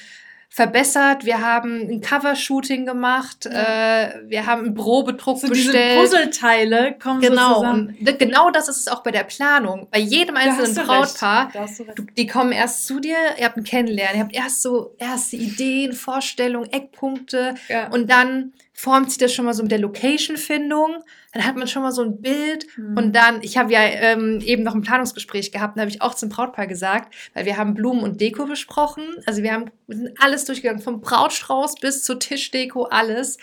verbessert, 0.57 1.23
wir 1.23 1.39
haben 1.39 1.87
ein 1.87 2.01
Covershooting 2.01 2.87
gemacht, 2.87 3.45
ja. 3.45 4.05
äh, 4.05 4.13
wir 4.25 4.47
haben 4.47 4.65
einen 4.65 4.73
Probedruck 4.73 5.37
so 5.37 5.47
bestellt. 5.47 6.01
Diese 6.01 6.17
Puzzleteile 6.17 6.95
kommen 6.97 7.21
genau. 7.21 7.49
so 7.49 7.53
zusammen. 7.59 7.97
Und 7.99 8.17
genau 8.17 8.49
das 8.49 8.67
ist 8.67 8.77
es 8.77 8.87
auch 8.87 9.03
bei 9.03 9.11
der 9.11 9.23
Planung. 9.23 9.87
Bei 9.91 9.99
jedem 9.99 10.35
einzelnen 10.35 10.73
Brautpaar, 10.73 11.51
du, 11.95 12.05
die 12.17 12.25
kommen 12.25 12.53
erst 12.53 12.87
zu 12.87 12.99
dir, 12.99 13.17
ihr 13.37 13.45
habt 13.45 13.57
ein 13.57 13.65
Kennenlernen, 13.65 14.15
ihr 14.15 14.23
habt 14.23 14.35
erst 14.35 14.63
so 14.63 14.95
erste 14.97 15.35
Ideen, 15.35 15.93
Vorstellungen, 15.93 16.71
Eckpunkte 16.71 17.53
ja. 17.69 17.89
und 17.89 18.09
dann 18.09 18.53
formt 18.79 19.09
sich 19.09 19.17
das 19.17 19.33
schon 19.33 19.45
mal 19.45 19.53
so 19.53 19.63
mit 19.63 19.71
der 19.71 19.79
Location-Findung 19.79 21.03
dann 21.37 21.45
hat 21.45 21.55
man 21.55 21.67
schon 21.67 21.83
mal 21.83 21.91
so 21.91 22.01
ein 22.01 22.19
Bild 22.19 22.65
mhm. 22.77 22.97
und 22.97 23.15
dann, 23.15 23.41
ich 23.41 23.57
habe 23.57 23.71
ja 23.71 23.81
ähm, 23.81 24.39
eben 24.41 24.63
noch 24.63 24.73
ein 24.73 24.81
Planungsgespräch 24.81 25.51
gehabt, 25.51 25.77
da 25.77 25.81
habe 25.81 25.91
ich 25.91 26.01
auch 26.01 26.15
zum 26.15 26.29
Brautpaar 26.29 26.65
gesagt, 26.65 27.13
weil 27.33 27.45
wir 27.45 27.57
haben 27.57 27.75
Blumen 27.75 28.01
und 28.01 28.19
Deko 28.19 28.45
besprochen, 28.45 29.03
also 29.25 29.43
wir 29.43 29.53
haben 29.53 29.69
wir 29.85 29.97
sind 29.97 30.21
alles 30.21 30.45
durchgegangen, 30.45 30.81
vom 30.81 30.99
Brautstrauß 30.99 31.75
bis 31.75 32.03
zur 32.03 32.19
Tischdeko, 32.19 32.83
alles. 32.83 33.37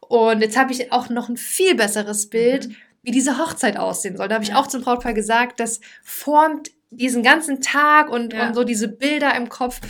Und 0.00 0.40
jetzt 0.40 0.56
habe 0.56 0.72
ich 0.72 0.92
auch 0.92 1.08
noch 1.08 1.28
ein 1.28 1.36
viel 1.36 1.74
besseres 1.74 2.28
Bild, 2.28 2.68
mhm. 2.68 2.76
wie 3.02 3.10
diese 3.12 3.38
Hochzeit 3.38 3.76
aussehen 3.76 4.16
soll. 4.16 4.28
Da 4.28 4.34
habe 4.34 4.44
ich 4.44 4.54
auch 4.54 4.66
zum 4.66 4.82
Brautpaar 4.82 5.14
gesagt, 5.14 5.60
das 5.60 5.80
formt 6.02 6.70
diesen 6.90 7.22
ganzen 7.22 7.60
Tag 7.60 8.10
und, 8.10 8.32
ja. 8.32 8.48
und 8.48 8.54
so 8.54 8.64
diese 8.64 8.88
Bilder 8.88 9.34
im 9.36 9.48
Kopf. 9.48 9.80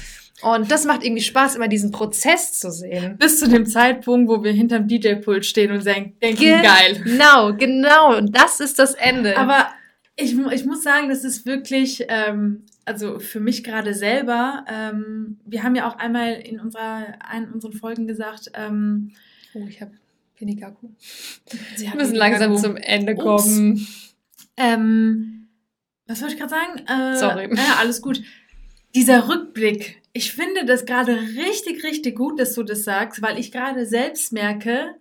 Und 0.43 0.71
das 0.71 0.85
macht 0.85 1.03
irgendwie 1.03 1.23
Spaß, 1.23 1.57
immer 1.57 1.69
diesen 1.69 1.93
Prozess 1.93 2.59
zu 2.59 2.71
sehen. 2.71 3.17
Bis 3.17 3.41
zu 3.41 3.49
dem 3.49 3.65
Zeitpunkt, 3.65 4.29
wo 4.29 4.45
wir 4.45 4.53
hinterm 4.53 4.87
DJ-Pult 4.87 5.47
stehen 5.47 5.73
und 5.73 5.85
denken, 5.85 6.15
Ge 6.21 6.63
geil. 6.63 7.01
Genau, 7.05 7.55
genau. 7.55 8.19
Und 8.19 8.37
das 8.37 8.61
ist 8.61 8.79
das 8.79 8.95
Ende. 8.95 9.37
Aber 9.39 9.69
ich, 10.15 10.37
ich 10.37 10.65
muss 10.67 10.83
sagen, 10.83 11.09
das 11.09 11.25
ist 11.25 11.47
wirklich, 11.47 12.05
ähm, 12.09 12.65
also 12.85 13.19
für 13.19 13.41
mich 13.41 13.65
gerade 13.65 13.95
selber, 13.95 14.65
ähm, 14.69 15.39
wir 15.47 15.63
haben 15.63 15.75
ja 15.75 15.89
auch 15.89 15.97
einmal 15.97 16.35
in 16.35 16.61
unserer, 16.61 17.07
einen 17.21 17.51
unseren 17.53 17.73
Folgen 17.73 18.07
gesagt, 18.07 18.51
ähm, 18.55 19.13
oh, 19.55 19.65
ich 19.69 19.81
habe 19.81 19.93
wenig 20.39 20.65
Akku. 20.65 20.89
Wir 21.79 21.95
müssen 21.95 22.15
langsam 22.15 22.57
zum 22.57 22.77
Ende 22.77 23.15
kommen. 23.15 23.87
Ähm, 24.59 25.49
was 26.07 26.21
wollte 26.21 26.35
ich 26.35 26.41
gerade 26.41 26.51
sagen? 26.51 26.87
Äh, 26.87 27.17
Sorry. 27.17 27.49
Ja, 27.55 27.77
alles 27.79 28.01
gut. 28.01 28.23
Dieser 28.95 29.29
Rückblick, 29.29 30.03
ich 30.13 30.33
finde 30.33 30.65
das 30.65 30.87
gerade 30.87 31.19
richtig, 31.37 31.85
richtig 31.85 32.17
gut, 32.17 32.41
dass 32.41 32.55
du 32.55 32.63
das 32.63 32.85
sagst, 32.85 33.21
weil 33.23 33.39
ich 33.39 33.53
gerade 33.53 33.87
selbst 33.87 34.33
merke, 34.33 34.95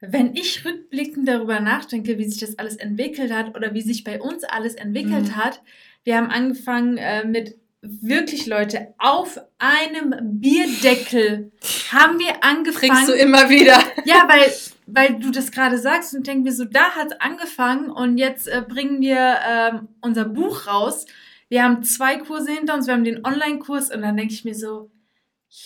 wenn 0.00 0.34
ich 0.34 0.64
rückblickend 0.64 1.28
darüber 1.28 1.60
nachdenke, 1.60 2.18
wie 2.18 2.24
sich 2.24 2.40
das 2.40 2.58
alles 2.58 2.76
entwickelt 2.76 3.32
hat 3.32 3.56
oder 3.56 3.72
wie 3.72 3.82
sich 3.82 4.04
bei 4.04 4.20
uns 4.20 4.44
alles 4.44 4.74
entwickelt 4.74 5.28
mhm. 5.28 5.36
hat, 5.36 5.62
wir 6.04 6.16
haben 6.16 6.28
angefangen 6.28 6.98
äh, 6.98 7.24
mit 7.24 7.56
wirklich 7.80 8.46
Leute 8.46 8.94
auf 8.98 9.40
einem 9.58 10.14
Bierdeckel 10.40 11.52
haben 11.90 12.18
wir 12.18 12.44
angefangen. 12.44 12.92
Kriegst 12.92 13.08
du 13.08 13.12
immer 13.12 13.48
wieder. 13.48 13.78
Ja, 14.04 14.28
weil 14.28 14.52
weil 14.86 15.18
du 15.18 15.30
das 15.30 15.50
gerade 15.50 15.78
sagst 15.78 16.14
und 16.14 16.26
denken 16.26 16.44
wir 16.44 16.52
so, 16.52 16.64
da 16.64 16.90
hat 16.90 17.12
es 17.12 17.20
angefangen 17.20 17.90
und 17.90 18.18
jetzt 18.18 18.48
äh, 18.48 18.62
bringen 18.66 19.00
wir 19.00 19.16
äh, 19.16 19.72
unser 20.00 20.24
Buch 20.24 20.66
raus 20.66 21.06
wir 21.52 21.64
haben 21.64 21.82
zwei 21.82 22.16
Kurse 22.16 22.50
hinter 22.50 22.72
uns, 22.72 22.86
wir 22.86 22.94
haben 22.94 23.04
den 23.04 23.26
Online-Kurs 23.26 23.90
und 23.94 24.00
dann 24.00 24.16
denke 24.16 24.32
ich 24.32 24.42
mir 24.42 24.54
so, 24.54 24.90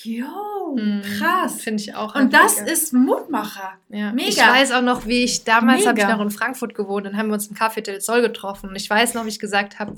Jo, 0.03 0.75
mhm. 0.75 1.01
krass. 1.03 1.61
Finde 1.63 1.81
ich 1.81 1.95
auch. 1.95 2.17
Und 2.17 2.35
das 2.35 2.59
mega. 2.59 2.73
ist 2.73 2.93
Mutmacher. 2.93 3.75
Ja. 3.89 4.13
Mega. 4.13 4.29
Ich 4.31 4.39
weiß 4.39 4.73
auch 4.73 4.83
noch, 4.83 5.07
wie 5.07 5.23
ich 5.23 5.45
damals 5.45 5.87
habe 5.87 6.01
ich 6.01 6.09
noch 6.09 6.21
in 6.21 6.33
Frankfurt 6.33 6.75
gewohnt, 6.75 7.07
dann 7.07 7.17
haben 7.17 7.29
wir 7.29 7.35
uns 7.35 7.47
im 7.47 7.55
Café 7.55 7.83
del 7.83 8.01
Sol 8.01 8.21
getroffen 8.21 8.71
und 8.71 8.75
ich 8.75 8.91
weiß 8.91 9.15
noch, 9.15 9.25
wie 9.27 9.29
ich 9.29 9.39
gesagt 9.39 9.79
habe, 9.79 9.95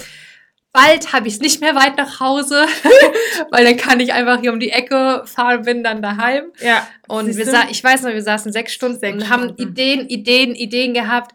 bald 0.73 1.15
habe 1.15 1.27
ich 1.27 1.35
es 1.35 1.41
nicht 1.41 1.63
mehr 1.63 1.75
weit 1.75 1.97
nach 1.97 2.21
Hause, 2.21 2.67
weil 3.51 3.65
dann 3.65 3.79
kann 3.79 3.99
ich 4.01 4.13
einfach 4.13 4.41
hier 4.41 4.53
um 4.53 4.61
die 4.61 4.73
Ecke 4.73 5.23
fahren, 5.25 5.63
bin 5.63 5.83
dann 5.83 6.03
daheim. 6.03 6.53
Ja. 6.61 6.87
Und 7.07 7.35
wir 7.35 7.47
ich 7.71 7.83
weiß 7.83 8.03
noch, 8.03 8.13
wir 8.13 8.23
saßen 8.23 8.53
sechs 8.53 8.75
Stunden 8.75 9.01
sechs 9.01 9.15
und 9.15 9.31
haben 9.31 9.57
Ideen, 9.57 10.07
Ideen, 10.07 10.55
Ideen 10.55 10.93
gehabt. 10.93 11.35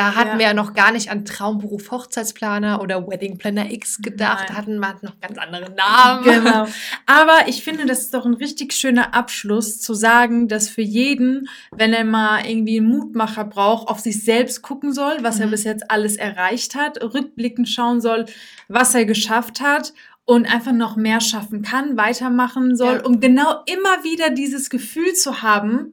Da 0.00 0.14
hatten 0.14 0.30
ja. 0.30 0.38
wir 0.38 0.46
ja 0.46 0.54
noch 0.54 0.72
gar 0.72 0.92
nicht 0.92 1.10
an 1.10 1.26
Traumberuf 1.26 1.90
Hochzeitsplaner 1.90 2.80
oder 2.80 3.06
Wedding 3.06 3.36
Planner 3.36 3.70
X 3.70 4.00
gedacht. 4.00 4.48
Da 4.48 4.54
hatten 4.54 4.78
wir 4.78 4.96
noch 5.02 5.20
ganz 5.20 5.36
andere 5.36 5.70
Namen. 5.72 6.24
Genau. 6.24 6.66
Aber 7.06 7.48
ich 7.48 7.62
finde, 7.62 7.84
das 7.84 8.00
ist 8.00 8.14
doch 8.14 8.24
ein 8.24 8.32
richtig 8.32 8.72
schöner 8.72 9.12
Abschluss 9.12 9.78
zu 9.78 9.92
sagen, 9.92 10.48
dass 10.48 10.70
für 10.70 10.80
jeden, 10.80 11.50
wenn 11.70 11.92
er 11.92 12.06
mal 12.06 12.46
irgendwie 12.46 12.78
einen 12.78 12.88
Mutmacher 12.88 13.44
braucht, 13.44 13.88
auf 13.88 13.98
sich 14.00 14.24
selbst 14.24 14.62
gucken 14.62 14.94
soll, 14.94 15.18
was 15.20 15.36
mhm. 15.36 15.42
er 15.42 15.48
bis 15.48 15.64
jetzt 15.64 15.90
alles 15.90 16.16
erreicht 16.16 16.74
hat, 16.74 17.02
rückblickend 17.02 17.68
schauen 17.68 18.00
soll, 18.00 18.24
was 18.68 18.94
er 18.94 19.04
geschafft 19.04 19.60
hat 19.60 19.92
und 20.24 20.50
einfach 20.50 20.72
noch 20.72 20.96
mehr 20.96 21.20
schaffen 21.20 21.60
kann, 21.60 21.98
weitermachen 21.98 22.74
soll, 22.74 22.94
ja. 22.94 23.04
um 23.04 23.20
genau 23.20 23.64
immer 23.66 24.02
wieder 24.02 24.30
dieses 24.30 24.70
Gefühl 24.70 25.12
zu 25.12 25.42
haben, 25.42 25.92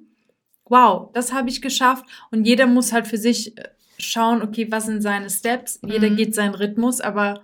wow, 0.63 1.09
das 1.13 1.33
habe 1.33 1.49
ich 1.49 1.61
geschafft 1.61 2.05
und 2.31 2.45
jeder 2.45 2.67
muss 2.67 2.93
halt 2.93 3.07
für 3.07 3.17
sich 3.17 3.57
äh, 3.57 3.63
schauen, 3.97 4.41
okay, 4.41 4.67
was 4.69 4.85
sind 4.85 5.01
seine 5.01 5.29
Steps? 5.29 5.81
Mhm. 5.81 5.89
Jeder 5.89 6.09
geht 6.09 6.35
seinen 6.35 6.55
Rhythmus, 6.55 7.01
aber 7.01 7.41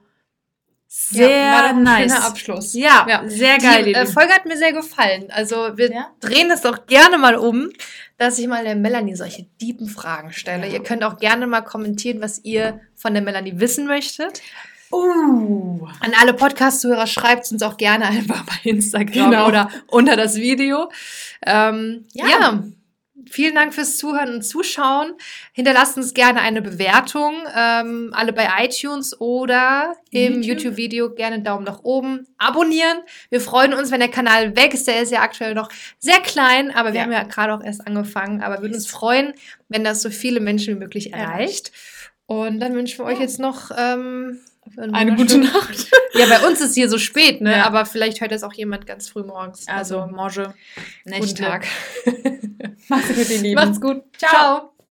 sehr 0.95 1.29
ja, 1.29 1.73
nice. 1.73 2.11
schöner 2.11 2.25
Abschluss. 2.25 2.73
Ja, 2.75 3.07
ja. 3.09 3.23
sehr 3.27 3.57
geil. 3.57 3.83
Die 3.83 3.95
äh, 3.95 4.05
Folge 4.05 4.31
hat 4.31 4.45
mir 4.45 4.57
sehr 4.57 4.73
gefallen. 4.73 5.25
Also 5.29 5.75
wir 5.75 5.91
ja? 5.91 6.11
drehen 6.19 6.51
es 6.51 6.61
doch 6.61 6.85
gerne 6.85 7.17
mal 7.17 7.35
um, 7.35 7.69
dass 8.19 8.37
ich 8.37 8.47
mal 8.47 8.63
der 8.63 8.75
Melanie 8.75 9.15
solche 9.15 9.47
tiefen 9.57 9.87
Fragen 9.87 10.31
stelle. 10.31 10.67
Ihr 10.67 10.83
könnt 10.83 11.03
auch 11.03 11.17
gerne 11.17 11.47
mal 11.47 11.61
kommentieren, 11.61 12.21
was 12.21 12.43
ihr 12.43 12.79
von 12.95 13.13
der 13.13 13.23
Melanie 13.23 13.59
wissen 13.59 13.87
möchtet. 13.87 14.43
Uh. 14.91 15.87
An 15.99 16.11
alle 16.21 16.35
Podcast-Hörer 16.35 17.07
schreibt 17.07 17.45
es 17.45 17.51
uns 17.51 17.63
auch 17.63 17.77
gerne 17.77 18.05
einfach 18.09 18.45
bei 18.45 18.69
Instagram 18.69 19.31
genau. 19.31 19.47
oder 19.47 19.71
unter 19.87 20.15
das 20.15 20.35
Video. 20.35 20.91
Ähm, 21.43 22.05
ja. 22.13 22.61
Vielen 23.29 23.55
Dank 23.55 23.73
fürs 23.73 23.97
Zuhören 23.97 24.33
und 24.33 24.41
Zuschauen. 24.41 25.13
Hinterlasst 25.53 25.97
uns 25.97 26.13
gerne 26.13 26.41
eine 26.41 26.61
Bewertung, 26.61 27.35
ähm, 27.55 28.11
alle 28.13 28.33
bei 28.33 28.47
iTunes 28.59 29.19
oder 29.19 29.95
im 30.11 30.41
YouTube-Video 30.41 31.03
YouTube 31.05 31.15
gerne 31.15 31.35
einen 31.35 31.43
Daumen 31.43 31.63
nach 31.63 31.83
oben. 31.83 32.27
Abonnieren. 32.37 32.99
Wir 33.29 33.41
freuen 33.41 33.73
uns, 33.73 33.91
wenn 33.91 33.99
der 33.99 34.09
Kanal 34.09 34.55
wächst. 34.55 34.87
Der 34.87 35.01
ist 35.01 35.11
ja 35.11 35.21
aktuell 35.21 35.53
noch 35.53 35.69
sehr 35.99 36.19
klein, 36.19 36.71
aber 36.71 36.89
wir 36.89 36.99
ja. 36.99 37.03
haben 37.03 37.11
ja 37.11 37.23
gerade 37.23 37.53
auch 37.53 37.63
erst 37.63 37.85
angefangen. 37.87 38.41
Aber 38.41 38.55
wir 38.55 38.61
würden 38.63 38.75
uns 38.75 38.87
freuen, 38.87 39.33
wenn 39.69 39.83
das 39.83 40.01
so 40.01 40.09
viele 40.09 40.39
Menschen 40.39 40.75
wie 40.75 40.79
möglich 40.79 41.13
erreicht. 41.13 41.71
Und 42.25 42.59
dann 42.59 42.73
wünschen 42.73 42.99
wir 42.99 43.05
euch 43.05 43.19
jetzt 43.19 43.39
noch 43.39 43.71
ähm, 43.77 44.39
eine 44.77 45.15
gute 45.15 45.37
Nacht. 45.37 45.87
ja, 46.13 46.25
bei 46.25 46.47
uns 46.47 46.61
ist 46.61 46.75
hier 46.75 46.89
so 46.89 46.97
spät, 46.97 47.41
ne? 47.41 47.51
Ja. 47.51 47.65
Aber 47.65 47.85
vielleicht 47.85 48.21
hört 48.21 48.31
es 48.31 48.43
auch 48.43 48.53
jemand 48.53 48.85
ganz 48.85 49.09
früh 49.09 49.23
morgens. 49.23 49.67
Also, 49.67 49.99
also 49.99 50.15
Morge. 50.15 50.53
Guten 51.05 51.35
Tag. 51.35 51.65
Macht's 52.87 53.07
gut, 53.15 53.29
ihr 53.29 53.37
Lieben. 53.41 53.55
Macht's 53.55 53.81
gut. 53.81 54.03
Ciao. 54.17 54.29
Ciao. 54.29 54.72